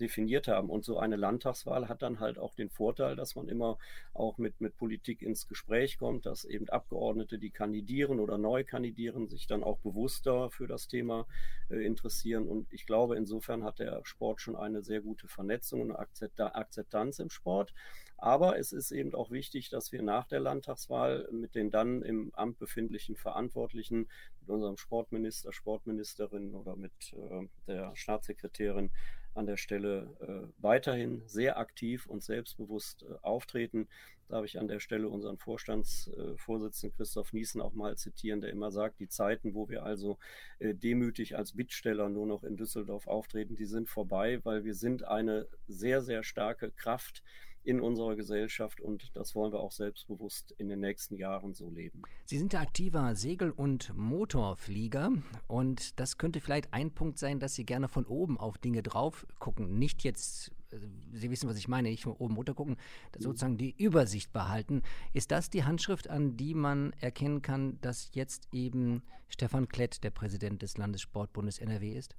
definiert 0.00 0.48
haben. 0.48 0.70
Und 0.70 0.84
so 0.84 0.98
eine 0.98 1.16
Landtagswahl 1.16 1.88
hat 1.88 2.02
dann 2.02 2.20
halt 2.20 2.38
auch 2.38 2.54
den 2.54 2.70
Vorteil, 2.70 3.16
dass 3.16 3.34
man 3.34 3.48
immer 3.48 3.78
auch 4.12 4.38
mit, 4.38 4.60
mit 4.60 4.76
Politik 4.76 5.22
ins 5.22 5.48
Gespräch 5.48 5.98
kommt, 5.98 6.26
dass 6.26 6.44
eben 6.44 6.68
Abgeordnete, 6.68 7.38
die 7.38 7.50
kandidieren 7.50 8.20
oder 8.20 8.38
neu 8.38 8.64
kandidieren, 8.64 9.28
sich 9.28 9.46
dann 9.46 9.62
auch 9.62 9.78
bewusster 9.78 10.50
für 10.50 10.66
das 10.66 10.88
Thema 10.88 11.26
äh, 11.70 11.84
interessieren. 11.84 12.48
Und 12.48 12.72
ich 12.72 12.86
glaube, 12.86 13.16
insofern 13.16 13.64
hat 13.64 13.78
der 13.78 14.00
Sport 14.04 14.40
schon 14.40 14.56
eine 14.56 14.82
sehr 14.82 15.00
gute 15.00 15.28
Vernetzung 15.28 15.80
und 15.82 15.92
Akzeptanz 15.92 17.18
im 17.18 17.30
Sport. 17.30 17.74
Aber 18.16 18.58
es 18.58 18.72
ist 18.72 18.90
eben 18.90 19.14
auch 19.14 19.30
wichtig, 19.30 19.68
dass 19.68 19.92
wir 19.92 20.02
nach 20.02 20.26
der 20.26 20.40
Landtagswahl 20.40 21.28
mit 21.30 21.54
den 21.54 21.70
dann 21.70 22.02
im 22.02 22.34
Amt 22.34 22.58
befindlichen 22.58 23.16
Verantwortlichen, 23.16 24.08
mit 24.40 24.48
unserem 24.48 24.76
Sportminister, 24.78 25.52
Sportministerin 25.52 26.54
oder 26.54 26.76
mit 26.76 26.92
äh, 27.12 27.46
der 27.66 27.94
Staatssekretärin 27.94 28.90
an 29.34 29.46
der 29.46 29.56
Stelle 29.56 30.16
äh, 30.20 30.62
weiterhin 30.62 31.22
sehr 31.26 31.58
aktiv 31.58 32.06
und 32.06 32.22
selbstbewusst 32.22 33.02
äh, 33.02 33.14
auftreten. 33.22 33.88
Darf 34.28 34.44
ich 34.44 34.58
an 34.58 34.68
der 34.68 34.80
Stelle 34.80 35.08
unseren 35.08 35.36
Vorstandsvorsitzenden 35.36 36.96
Christoph 36.96 37.32
Niesen 37.32 37.60
auch 37.60 37.74
mal 37.74 37.96
zitieren, 37.96 38.40
der 38.40 38.50
immer 38.50 38.70
sagt, 38.70 38.98
die 39.00 39.08
Zeiten, 39.08 39.54
wo 39.54 39.68
wir 39.68 39.84
also 39.84 40.18
äh, 40.58 40.74
demütig 40.74 41.36
als 41.36 41.52
Bittsteller 41.52 42.08
nur 42.08 42.26
noch 42.26 42.42
in 42.42 42.56
Düsseldorf 42.56 43.06
auftreten, 43.06 43.54
die 43.56 43.66
sind 43.66 43.88
vorbei, 43.88 44.40
weil 44.44 44.64
wir 44.64 44.74
sind 44.74 45.04
eine 45.04 45.46
sehr, 45.68 46.00
sehr 46.00 46.22
starke 46.22 46.70
Kraft 46.70 47.22
in 47.64 47.80
unserer 47.80 48.14
Gesellschaft 48.14 48.80
und 48.80 49.10
das 49.14 49.34
wollen 49.34 49.52
wir 49.52 49.60
auch 49.60 49.72
selbstbewusst 49.72 50.52
in 50.58 50.68
den 50.68 50.80
nächsten 50.80 51.16
Jahren 51.16 51.54
so 51.54 51.70
leben. 51.70 52.02
Sie 52.26 52.38
sind 52.38 52.52
der 52.52 52.60
aktiver 52.60 53.14
Segel- 53.14 53.50
und 53.50 53.94
Motorflieger 53.96 55.12
und 55.48 55.98
das 55.98 56.18
könnte 56.18 56.40
vielleicht 56.40 56.72
ein 56.72 56.92
Punkt 56.92 57.18
sein, 57.18 57.40
dass 57.40 57.54
Sie 57.54 57.64
gerne 57.64 57.88
von 57.88 58.04
oben 58.04 58.38
auf 58.38 58.58
Dinge 58.58 58.82
drauf 58.82 59.26
gucken. 59.38 59.78
Nicht 59.78 60.04
jetzt, 60.04 60.52
äh, 60.72 60.76
Sie 61.12 61.30
wissen, 61.30 61.48
was 61.48 61.56
ich 61.56 61.68
meine, 61.68 61.88
nicht 61.88 62.02
von 62.02 62.12
oben 62.12 62.36
runter 62.36 62.54
gucken, 62.54 62.74
mhm. 62.74 63.22
sozusagen 63.22 63.56
die 63.56 63.74
Übersicht 63.76 64.32
behalten. 64.32 64.82
Ist 65.14 65.30
das 65.30 65.48
die 65.48 65.64
Handschrift, 65.64 66.10
an 66.10 66.36
die 66.36 66.54
man 66.54 66.92
erkennen 67.00 67.40
kann, 67.40 67.80
dass 67.80 68.10
jetzt 68.12 68.48
eben 68.52 69.02
Stefan 69.28 69.68
Klett 69.68 70.04
der 70.04 70.10
Präsident 70.10 70.60
des 70.60 70.76
Landessportbundes 70.76 71.58
NRW 71.58 71.92
ist? 71.92 72.14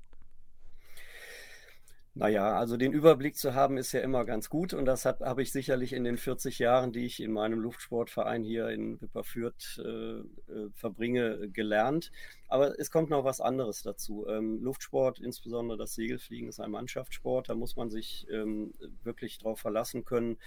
Naja, 2.18 2.58
also 2.58 2.78
den 2.78 2.94
Überblick 2.94 3.36
zu 3.36 3.56
haben 3.56 3.78
ist 3.78 3.92
ja 3.92 4.00
immer 4.00 4.24
ganz 4.24 4.50
gut 4.50 4.74
und 4.74 4.86
das 4.86 5.04
habe 5.04 5.42
ich 5.42 5.52
sicherlich 5.52 5.92
in 5.92 6.06
den 6.06 6.16
40 6.16 6.60
Jahren, 6.60 6.94
die 6.94 7.06
ich 7.06 7.22
in 7.22 7.34
meinem 7.34 7.60
Luftsportverein 7.60 8.42
hier 8.42 8.70
in 8.70 9.02
Wipperfürth 9.02 9.82
äh, 9.84 10.20
äh, 10.22 10.70
verbringe, 10.74 11.50
gelernt. 11.50 12.14
Aber 12.48 12.80
es 12.80 12.90
kommt 12.90 13.10
noch 13.10 13.26
was 13.26 13.42
anderes 13.42 13.84
dazu. 13.84 14.26
Ähm, 14.30 14.64
Luftsport, 14.64 15.20
insbesondere 15.20 15.78
das 15.78 15.94
Segelfliegen, 15.96 16.48
ist 16.48 16.62
ein 16.62 16.72
Mannschaftssport. 16.72 17.50
Da 17.50 17.56
muss 17.56 17.76
man 17.76 17.90
sich 17.90 18.26
ähm, 18.32 18.72
wirklich 19.04 19.40
darauf 19.40 19.60
verlassen 19.60 20.06
können, 20.06 20.38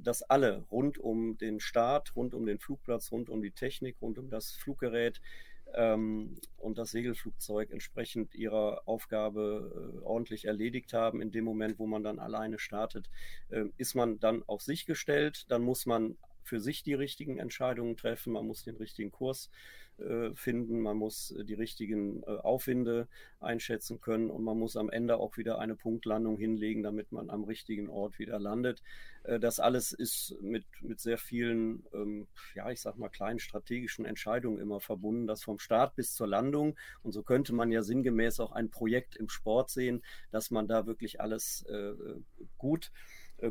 dass 0.00 0.22
alle 0.22 0.64
rund 0.70 0.96
um 0.96 1.36
den 1.36 1.60
Start, 1.60 2.16
rund 2.16 2.32
um 2.32 2.46
den 2.46 2.58
Flugplatz, 2.58 3.12
rund 3.12 3.28
um 3.28 3.42
die 3.42 3.50
Technik, 3.50 3.96
rund 4.00 4.16
um 4.16 4.30
das 4.30 4.52
Fluggerät 4.52 5.20
ähm, 5.74 6.36
und 6.56 6.78
das 6.78 6.90
Segelflugzeug 6.90 7.70
entsprechend 7.70 8.34
ihrer 8.34 8.82
Aufgabe 8.86 9.94
äh, 9.96 10.04
ordentlich 10.04 10.44
erledigt 10.46 10.92
haben. 10.92 11.20
In 11.20 11.30
dem 11.30 11.44
Moment, 11.44 11.78
wo 11.78 11.86
man 11.86 12.02
dann 12.02 12.18
alleine 12.18 12.58
startet, 12.58 13.08
äh, 13.50 13.64
ist 13.76 13.94
man 13.94 14.18
dann 14.20 14.42
auf 14.46 14.62
sich 14.62 14.86
gestellt. 14.86 15.46
Dann 15.48 15.62
muss 15.62 15.86
man 15.86 16.16
für 16.48 16.60
sich 16.60 16.82
die 16.82 16.94
richtigen 16.94 17.38
Entscheidungen 17.38 17.96
treffen. 17.96 18.32
Man 18.32 18.46
muss 18.46 18.64
den 18.64 18.76
richtigen 18.76 19.12
Kurs 19.12 19.50
äh, 19.98 20.32
finden, 20.34 20.80
man 20.80 20.96
muss 20.96 21.32
äh, 21.32 21.44
die 21.44 21.54
richtigen 21.54 22.22
äh, 22.22 22.26
Aufwinde 22.26 23.08
einschätzen 23.40 24.00
können 24.00 24.30
und 24.30 24.44
man 24.44 24.56
muss 24.56 24.76
am 24.76 24.90
Ende 24.90 25.16
auch 25.16 25.36
wieder 25.36 25.58
eine 25.58 25.74
Punktlandung 25.74 26.38
hinlegen, 26.38 26.84
damit 26.84 27.10
man 27.10 27.30
am 27.30 27.42
richtigen 27.42 27.88
Ort 27.88 28.18
wieder 28.18 28.38
landet. 28.38 28.82
Das 29.40 29.60
alles 29.60 29.92
ist 29.92 30.36
mit, 30.40 30.64
mit 30.80 31.00
sehr 31.00 31.18
vielen, 31.18 31.84
ähm, 31.92 32.28
ja, 32.54 32.70
ich 32.70 32.80
sag 32.80 32.96
mal, 32.96 33.10
kleinen 33.10 33.40
strategischen 33.40 34.06
Entscheidungen 34.06 34.58
immer 34.58 34.80
verbunden, 34.80 35.26
das 35.26 35.42
vom 35.42 35.58
Start 35.58 35.96
bis 35.96 36.14
zur 36.14 36.28
Landung. 36.28 36.76
Und 37.02 37.12
so 37.12 37.22
könnte 37.22 37.52
man 37.54 37.70
ja 37.70 37.82
sinngemäß 37.82 38.40
auch 38.40 38.52
ein 38.52 38.70
Projekt 38.70 39.16
im 39.16 39.28
Sport 39.28 39.70
sehen, 39.70 40.02
dass 40.30 40.50
man 40.50 40.66
da 40.66 40.86
wirklich 40.86 41.20
alles 41.20 41.66
gut 42.56 42.90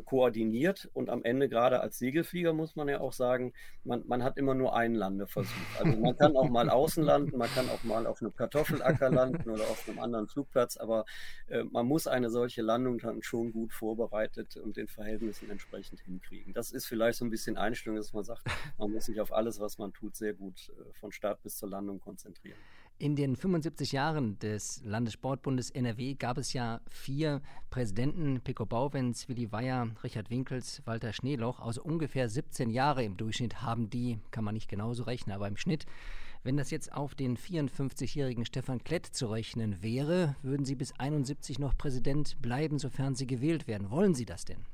koordiniert 0.04 0.90
und 0.92 1.10
am 1.10 1.22
Ende 1.24 1.48
gerade 1.48 1.80
als 1.80 1.98
Segelflieger 1.98 2.52
muss 2.52 2.76
man 2.76 2.88
ja 2.88 3.00
auch 3.00 3.12
sagen, 3.12 3.52
man, 3.84 4.04
man 4.06 4.22
hat 4.22 4.36
immer 4.36 4.54
nur 4.54 4.76
einen 4.76 4.94
Landeversuch. 4.94 5.50
Also 5.78 5.98
man 5.98 6.16
kann 6.16 6.36
auch 6.36 6.48
mal 6.48 6.68
außen 6.68 7.02
landen, 7.02 7.36
man 7.38 7.48
kann 7.48 7.68
auch 7.70 7.82
mal 7.84 8.06
auf 8.06 8.20
einem 8.20 8.34
Kartoffelacker 8.34 9.10
landen 9.10 9.48
oder 9.50 9.62
auf 9.64 9.88
einem 9.88 9.98
anderen 9.98 10.28
Flugplatz, 10.28 10.76
aber 10.76 11.04
äh, 11.48 11.64
man 11.64 11.86
muss 11.86 12.06
eine 12.06 12.30
solche 12.30 12.62
Landung 12.62 12.98
dann 12.98 13.22
schon 13.22 13.52
gut 13.52 13.72
vorbereitet 13.72 14.56
und 14.56 14.76
den 14.76 14.88
Verhältnissen 14.88 15.50
entsprechend 15.50 16.00
hinkriegen. 16.00 16.52
Das 16.52 16.70
ist 16.70 16.86
vielleicht 16.86 17.18
so 17.18 17.24
ein 17.24 17.30
bisschen 17.30 17.56
Einstellung, 17.56 17.96
dass 17.96 18.12
man 18.12 18.24
sagt, 18.24 18.42
man 18.78 18.92
muss 18.92 19.06
sich 19.06 19.20
auf 19.20 19.32
alles, 19.32 19.60
was 19.60 19.78
man 19.78 19.92
tut, 19.92 20.16
sehr 20.16 20.34
gut 20.34 20.70
äh, 20.70 20.92
von 20.92 21.12
Start 21.12 21.42
bis 21.42 21.56
zur 21.56 21.68
Landung 21.68 22.00
konzentrieren. 22.00 22.58
In 23.00 23.14
den 23.14 23.36
75 23.36 23.92
Jahren 23.92 24.40
des 24.40 24.82
Landessportbundes 24.84 25.70
NRW 25.70 26.14
gab 26.14 26.36
es 26.36 26.52
ja 26.52 26.80
vier 26.88 27.40
Präsidenten, 27.70 28.40
Pico 28.40 28.66
Bauwens, 28.66 29.28
Willi 29.28 29.52
Weyer, 29.52 29.90
Richard 30.02 30.30
Winkels, 30.30 30.82
Walter 30.84 31.12
Schneeloch. 31.12 31.60
Also 31.60 31.80
ungefähr 31.80 32.28
17 32.28 32.70
Jahre 32.70 33.04
im 33.04 33.16
Durchschnitt 33.16 33.62
haben 33.62 33.88
die, 33.88 34.18
kann 34.32 34.42
man 34.42 34.54
nicht 34.54 34.68
genauso 34.68 35.04
rechnen, 35.04 35.36
aber 35.36 35.46
im 35.46 35.56
Schnitt. 35.56 35.86
Wenn 36.42 36.56
das 36.56 36.72
jetzt 36.72 36.92
auf 36.92 37.14
den 37.14 37.36
54-jährigen 37.36 38.44
Stefan 38.44 38.82
Klett 38.82 39.06
zu 39.06 39.28
rechnen 39.28 39.80
wäre, 39.80 40.34
würden 40.42 40.66
Sie 40.66 40.74
bis 40.74 40.92
71 40.98 41.60
noch 41.60 41.78
Präsident 41.78 42.42
bleiben, 42.42 42.80
sofern 42.80 43.14
Sie 43.14 43.28
gewählt 43.28 43.68
werden. 43.68 43.92
Wollen 43.92 44.16
Sie 44.16 44.26
das 44.26 44.44
denn? 44.44 44.66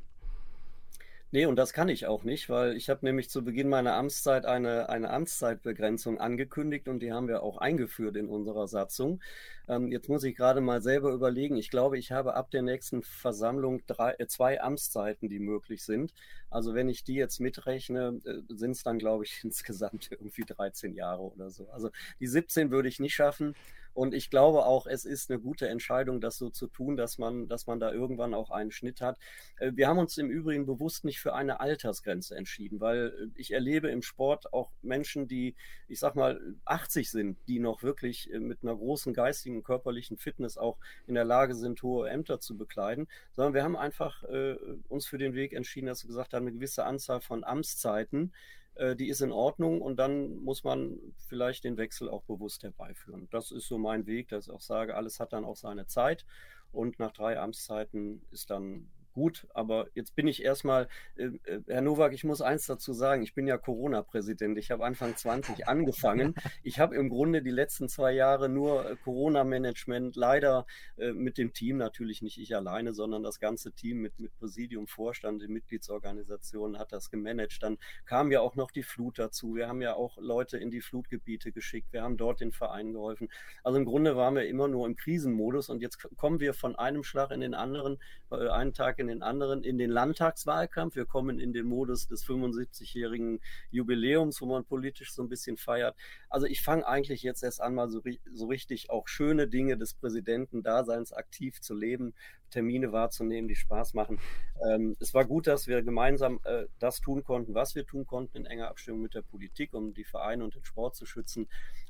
Nee, 1.34 1.46
und 1.46 1.56
das 1.56 1.72
kann 1.72 1.88
ich 1.88 2.06
auch 2.06 2.22
nicht, 2.22 2.48
weil 2.48 2.76
ich 2.76 2.88
habe 2.88 3.04
nämlich 3.04 3.28
zu 3.28 3.42
Beginn 3.42 3.68
meiner 3.68 3.94
Amtszeit 3.94 4.46
eine, 4.46 4.88
eine 4.88 5.10
Amtszeitbegrenzung 5.10 6.20
angekündigt 6.20 6.86
und 6.86 7.00
die 7.00 7.12
haben 7.12 7.26
wir 7.26 7.42
auch 7.42 7.58
eingeführt 7.58 8.14
in 8.16 8.28
unserer 8.28 8.68
Satzung. 8.68 9.20
Ähm, 9.68 9.90
jetzt 9.90 10.08
muss 10.08 10.24
ich 10.24 10.36
gerade 10.36 10.60
mal 10.60 10.82
selber 10.82 11.12
überlegen. 11.12 11.56
Ich 11.56 11.70
glaube, 11.70 11.98
ich 11.98 12.12
habe 12.12 12.34
ab 12.34 12.50
der 12.50 12.62
nächsten 12.62 13.02
Versammlung 13.02 13.82
drei, 13.86 14.14
äh, 14.18 14.26
zwei 14.26 14.60
Amtszeiten, 14.60 15.28
die 15.28 15.38
möglich 15.38 15.84
sind. 15.84 16.12
Also 16.50 16.74
wenn 16.74 16.88
ich 16.88 17.04
die 17.04 17.14
jetzt 17.14 17.40
mitrechne, 17.40 18.20
äh, 18.24 18.54
sind 18.54 18.72
es 18.72 18.82
dann, 18.82 18.98
glaube 18.98 19.24
ich, 19.24 19.40
insgesamt 19.44 20.10
irgendwie 20.10 20.44
13 20.44 20.94
Jahre 20.94 21.22
oder 21.22 21.50
so. 21.50 21.68
Also 21.70 21.90
die 22.20 22.26
17 22.26 22.70
würde 22.70 22.88
ich 22.88 23.00
nicht 23.00 23.14
schaffen. 23.14 23.54
Und 23.94 24.12
ich 24.12 24.28
glaube 24.28 24.66
auch, 24.66 24.88
es 24.88 25.04
ist 25.04 25.30
eine 25.30 25.40
gute 25.40 25.68
Entscheidung, 25.68 26.20
das 26.20 26.36
so 26.36 26.50
zu 26.50 26.66
tun, 26.66 26.96
dass 26.96 27.16
man, 27.16 27.46
dass 27.46 27.68
man 27.68 27.78
da 27.78 27.92
irgendwann 27.92 28.34
auch 28.34 28.50
einen 28.50 28.72
Schnitt 28.72 29.00
hat. 29.00 29.18
Äh, 29.58 29.72
wir 29.74 29.86
haben 29.88 29.98
uns 29.98 30.18
im 30.18 30.30
Übrigen 30.30 30.66
bewusst 30.66 31.04
nicht 31.04 31.20
für 31.20 31.34
eine 31.34 31.60
Altersgrenze 31.60 32.36
entschieden, 32.36 32.80
weil 32.80 33.30
ich 33.36 33.52
erlebe 33.52 33.88
im 33.88 34.02
Sport 34.02 34.52
auch 34.52 34.72
Menschen, 34.82 35.28
die, 35.28 35.54
ich 35.86 36.00
sag 36.00 36.16
mal, 36.16 36.40
80 36.64 37.10
sind, 37.10 37.38
die 37.46 37.60
noch 37.60 37.84
wirklich 37.84 38.28
mit 38.36 38.62
einer 38.62 38.76
großen 38.76 39.14
geistigen, 39.14 39.53
körperlichen 39.62 40.16
Fitness 40.16 40.58
auch 40.58 40.78
in 41.06 41.14
der 41.14 41.24
Lage 41.24 41.54
sind, 41.54 41.82
hohe 41.82 42.08
Ämter 42.08 42.40
zu 42.40 42.56
bekleiden, 42.56 43.08
sondern 43.32 43.54
wir 43.54 43.62
haben 43.62 43.76
einfach 43.76 44.24
äh, 44.24 44.56
uns 44.88 45.06
für 45.06 45.18
den 45.18 45.34
Weg 45.34 45.52
entschieden, 45.52 45.86
dass 45.86 46.04
wir 46.04 46.08
gesagt 46.08 46.34
haben, 46.34 46.46
eine 46.46 46.56
gewisse 46.56 46.84
Anzahl 46.84 47.20
von 47.20 47.44
Amtszeiten, 47.44 48.32
äh, 48.74 48.96
die 48.96 49.08
ist 49.08 49.20
in 49.20 49.32
Ordnung 49.32 49.80
und 49.80 49.96
dann 49.96 50.36
muss 50.38 50.64
man 50.64 50.98
vielleicht 51.28 51.64
den 51.64 51.76
Wechsel 51.76 52.08
auch 52.08 52.22
bewusst 52.22 52.62
herbeiführen. 52.62 53.28
Das 53.30 53.50
ist 53.50 53.68
so 53.68 53.78
mein 53.78 54.06
Weg, 54.06 54.28
dass 54.28 54.48
ich 54.48 54.52
auch 54.52 54.60
sage, 54.60 54.96
alles 54.96 55.20
hat 55.20 55.32
dann 55.32 55.44
auch 55.44 55.56
seine 55.56 55.86
Zeit 55.86 56.24
und 56.72 56.98
nach 56.98 57.12
drei 57.12 57.38
Amtszeiten 57.38 58.22
ist 58.30 58.50
dann 58.50 58.90
gut, 59.14 59.46
aber 59.54 59.88
jetzt 59.94 60.14
bin 60.14 60.26
ich 60.26 60.44
erstmal, 60.44 60.88
äh, 61.16 61.30
äh, 61.44 61.62
Herr 61.66 61.80
Nowak, 61.80 62.12
ich 62.12 62.24
muss 62.24 62.42
eins 62.42 62.66
dazu 62.66 62.92
sagen, 62.92 63.22
ich 63.22 63.34
bin 63.34 63.46
ja 63.46 63.56
Corona-Präsident. 63.56 64.58
Ich 64.58 64.70
habe 64.70 64.84
Anfang 64.84 65.16
20 65.16 65.66
angefangen. 65.68 66.34
Ich 66.62 66.78
habe 66.78 66.96
im 66.96 67.08
Grunde 67.08 67.42
die 67.42 67.50
letzten 67.50 67.88
zwei 67.88 68.12
Jahre 68.12 68.48
nur 68.48 68.90
äh, 68.90 68.96
Corona-Management, 68.96 70.16
leider 70.16 70.66
äh, 70.98 71.12
mit 71.12 71.38
dem 71.38 71.52
Team, 71.52 71.78
natürlich 71.78 72.20
nicht 72.20 72.38
ich 72.38 72.54
alleine, 72.54 72.92
sondern 72.92 73.22
das 73.22 73.40
ganze 73.40 73.72
Team 73.72 73.98
mit, 73.98 74.18
mit 74.18 74.36
Präsidium, 74.38 74.86
Vorstand, 74.86 75.42
den 75.42 75.52
Mitgliedsorganisationen 75.52 76.78
hat 76.78 76.92
das 76.92 77.10
gemanagt. 77.10 77.62
Dann 77.62 77.78
kam 78.04 78.32
ja 78.32 78.40
auch 78.40 78.56
noch 78.56 78.70
die 78.70 78.82
Flut 78.82 79.18
dazu. 79.18 79.54
Wir 79.54 79.68
haben 79.68 79.80
ja 79.80 79.94
auch 79.94 80.18
Leute 80.18 80.58
in 80.58 80.70
die 80.70 80.80
Flutgebiete 80.80 81.52
geschickt. 81.52 81.92
Wir 81.92 82.02
haben 82.02 82.16
dort 82.16 82.40
den 82.40 82.52
Vereinen 82.52 82.92
geholfen. 82.92 83.28
Also 83.62 83.78
im 83.78 83.84
Grunde 83.84 84.16
waren 84.16 84.34
wir 84.34 84.46
immer 84.48 84.68
nur 84.68 84.86
im 84.86 84.96
Krisenmodus 84.96 85.68
und 85.68 85.80
jetzt 85.80 85.98
kommen 86.16 86.40
wir 86.40 86.52
von 86.52 86.74
einem 86.74 87.04
Schlag 87.04 87.30
in 87.30 87.40
den 87.40 87.54
anderen, 87.54 87.98
äh, 88.30 88.48
einen 88.48 88.72
Tag 88.74 88.98
in 88.98 89.03
in 89.08 89.18
den 89.18 89.22
anderen, 89.22 89.62
in 89.62 89.78
den 89.78 89.90
Landtagswahlkampf. 89.90 90.96
Wir 90.96 91.06
kommen 91.06 91.38
in 91.38 91.52
den 91.52 91.66
Modus 91.66 92.06
des 92.06 92.24
75-jährigen 92.24 93.40
Jubiläums, 93.70 94.40
wo 94.40 94.46
man 94.46 94.64
politisch 94.64 95.12
so 95.12 95.22
ein 95.22 95.28
bisschen 95.28 95.56
feiert. 95.56 95.96
Also 96.28 96.46
ich 96.46 96.62
fange 96.62 96.86
eigentlich 96.86 97.22
jetzt 97.22 97.42
erst 97.42 97.60
an, 97.60 97.74
mal 97.74 97.90
so, 97.90 98.02
so 98.32 98.46
richtig 98.46 98.90
auch 98.90 99.08
schöne 99.08 99.48
Dinge 99.48 99.76
des 99.76 99.94
Präsidentendaseins 99.94 101.12
aktiv 101.12 101.60
zu 101.60 101.74
leben, 101.74 102.14
Termine 102.54 102.92
wahrzunehmen, 102.92 103.48
die 103.48 103.56
Spaß 103.56 103.94
machen. 103.94 104.20
Ähm, 104.64 104.96
es 105.00 105.12
war 105.12 105.24
gut, 105.24 105.48
dass 105.48 105.66
wir 105.66 105.82
gemeinsam 105.82 106.38
äh, 106.44 106.66
das 106.78 107.00
tun 107.00 107.24
konnten, 107.24 107.54
was 107.54 107.74
wir 107.74 107.84
tun 107.84 108.06
konnten, 108.06 108.36
in 108.36 108.46
enger 108.46 108.68
Abstimmung 108.68 109.02
mit 109.02 109.14
der 109.14 109.22
Politik, 109.22 109.74
um 109.74 109.92
die 109.92 110.04
Vereine 110.04 110.44
und 110.44 110.54
den 110.54 110.64
Sport 110.64 110.94
zu 110.94 111.04
schützen. 111.04 111.48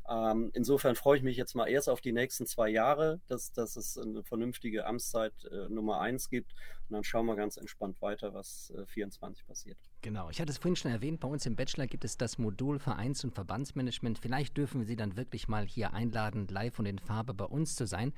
Ähm, 0.09 0.51
insofern 0.55 0.97
freue 0.97 1.19
ich 1.19 1.23
mich 1.23 1.37
jetzt 1.37 1.55
mal 1.55 1.67
erst 1.67 1.91
auf 1.91 2.01
die 2.01 2.13
nächsten 2.13 2.47
zwei 2.47 2.71
Jahre, 2.71 3.21
dass, 3.29 3.53
dass 3.53 3.77
es 3.77 3.99
eine 3.99 4.23
vernünftige 4.23 4.87
Amtszeit 4.87 5.35
äh, 5.45 5.69
Nummer 5.69 6.01
eins 6.01 6.31
gibt. 6.31 6.53
Und 6.89 6.95
dann 6.95 7.05
schauen 7.05 7.27
wir 7.27 7.37
ganz 7.37 7.59
entspannt 7.59 8.01
weiter, 8.01 8.33
was 8.33 8.73
äh, 8.77 8.87
24 8.87 9.47
passiert. 9.47 9.79
Genau, 10.05 10.29
ich 10.29 10.39
hatte 10.39 10.53
es 10.53 10.59
vorhin 10.59 10.77
schon 10.77 10.91
erwähnt, 10.91 11.21
bei 11.21 11.29
uns 11.29 11.47
im 11.47 11.57
Bachelor 11.57 11.87
gibt 11.87 12.05
es 12.05 12.19
das 12.19 12.37
Modul 12.37 12.79
Vereins- 12.79 13.25
und 13.25 13.33
Verbandsmanagement. 13.33 14.19
Vielleicht 14.19 14.55
dürfen 14.55 14.81
wir 14.81 14.87
Sie 14.87 14.97
dann 14.97 15.17
wirklich 15.17 15.49
mal 15.49 15.65
hier 15.65 15.95
einladen, 15.95 16.47
live 16.47 16.79
und 16.79 16.85
in 16.85 16.99
Farbe 16.99 17.33
bei 17.33 17.47
uns 17.47 17.75
zu 17.75 17.87
sein. 17.87 18.13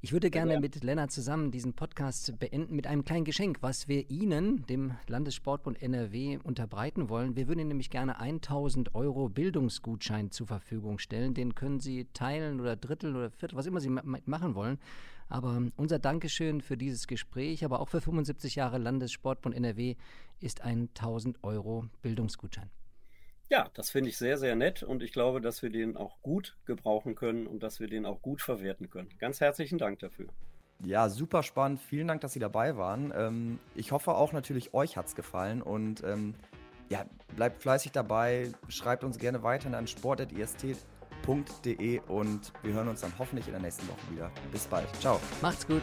Ich 0.00 0.12
würde 0.12 0.30
gerne 0.30 0.54
ja. 0.54 0.60
mit 0.60 0.82
Lennart 0.82 1.12
zusammen 1.12 1.50
diesen 1.50 1.74
Podcast 1.74 2.38
beenden 2.38 2.74
mit 2.74 2.86
einem 2.86 3.04
kleinen 3.04 3.26
Geschenk, 3.26 3.58
was 3.60 3.88
wir 3.88 4.08
Ihnen, 4.10 4.64
dem 4.68 4.92
Landessportbund 5.06 5.82
NRW, 5.82 6.38
unterbreiten 6.44 7.10
wollen. 7.10 7.36
Wir 7.36 7.46
würden 7.46 7.58
Ihnen 7.58 7.68
nämlich 7.68 7.90
gerne 7.90 8.18
1000 8.18 8.94
Euro 8.94 9.28
Bildungsgutschein 9.28 10.30
zur 10.30 10.46
Verfügung 10.46 10.98
stellen. 10.98 11.34
Den 11.34 11.54
können 11.54 11.78
Sie 11.78 12.06
teilen 12.14 12.58
oder 12.58 12.74
dritteln 12.74 13.14
oder 13.14 13.30
viertel, 13.30 13.56
was 13.56 13.66
immer 13.66 13.82
Sie 13.82 13.90
machen 13.90 14.54
wollen. 14.54 14.78
Aber 15.28 15.60
unser 15.76 15.98
Dankeschön 15.98 16.62
für 16.62 16.78
dieses 16.78 17.06
Gespräch, 17.06 17.64
aber 17.64 17.80
auch 17.80 17.88
für 17.90 18.00
75 18.00 18.54
Jahre 18.54 18.78
Landessportbund 18.78 19.54
NRW, 19.54 19.96
ist 20.40 20.62
ein 20.62 20.88
1000 20.94 21.42
Euro 21.42 21.86
Bildungsgutschein. 22.02 22.70
Ja, 23.50 23.68
das 23.74 23.90
finde 23.90 24.10
ich 24.10 24.18
sehr, 24.18 24.36
sehr 24.36 24.56
nett 24.56 24.82
und 24.82 25.02
ich 25.02 25.12
glaube, 25.12 25.40
dass 25.40 25.62
wir 25.62 25.70
den 25.70 25.96
auch 25.96 26.20
gut 26.20 26.58
gebrauchen 26.66 27.14
können 27.14 27.46
und 27.46 27.62
dass 27.62 27.80
wir 27.80 27.86
den 27.88 28.04
auch 28.04 28.20
gut 28.20 28.42
verwerten 28.42 28.90
können. 28.90 29.08
Ganz 29.18 29.40
herzlichen 29.40 29.78
Dank 29.78 30.00
dafür. 30.00 30.26
Ja, 30.84 31.08
super 31.08 31.42
spannend. 31.42 31.80
Vielen 31.80 32.08
Dank, 32.08 32.20
dass 32.20 32.34
Sie 32.34 32.40
dabei 32.40 32.76
waren. 32.76 33.10
Ähm, 33.16 33.58
ich 33.74 33.90
hoffe 33.90 34.14
auch 34.14 34.32
natürlich, 34.32 34.74
euch 34.74 34.98
hat 34.98 35.06
es 35.06 35.14
gefallen 35.14 35.62
und 35.62 36.04
ähm, 36.04 36.34
ja, 36.90 37.06
bleibt 37.36 37.62
fleißig 37.62 37.92
dabei. 37.92 38.52
Schreibt 38.68 39.02
uns 39.02 39.18
gerne 39.18 39.42
weiter 39.42 39.76
an 39.76 39.86
sport.ist.de 39.86 40.76
und 42.06 42.52
wir 42.62 42.74
hören 42.74 42.88
uns 42.88 43.00
dann 43.00 43.12
hoffentlich 43.18 43.46
in 43.46 43.52
der 43.52 43.62
nächsten 43.62 43.88
Woche 43.88 44.12
wieder. 44.12 44.30
Bis 44.52 44.66
bald. 44.66 44.88
Ciao. 45.00 45.18
Macht's 45.42 45.66
gut. 45.66 45.82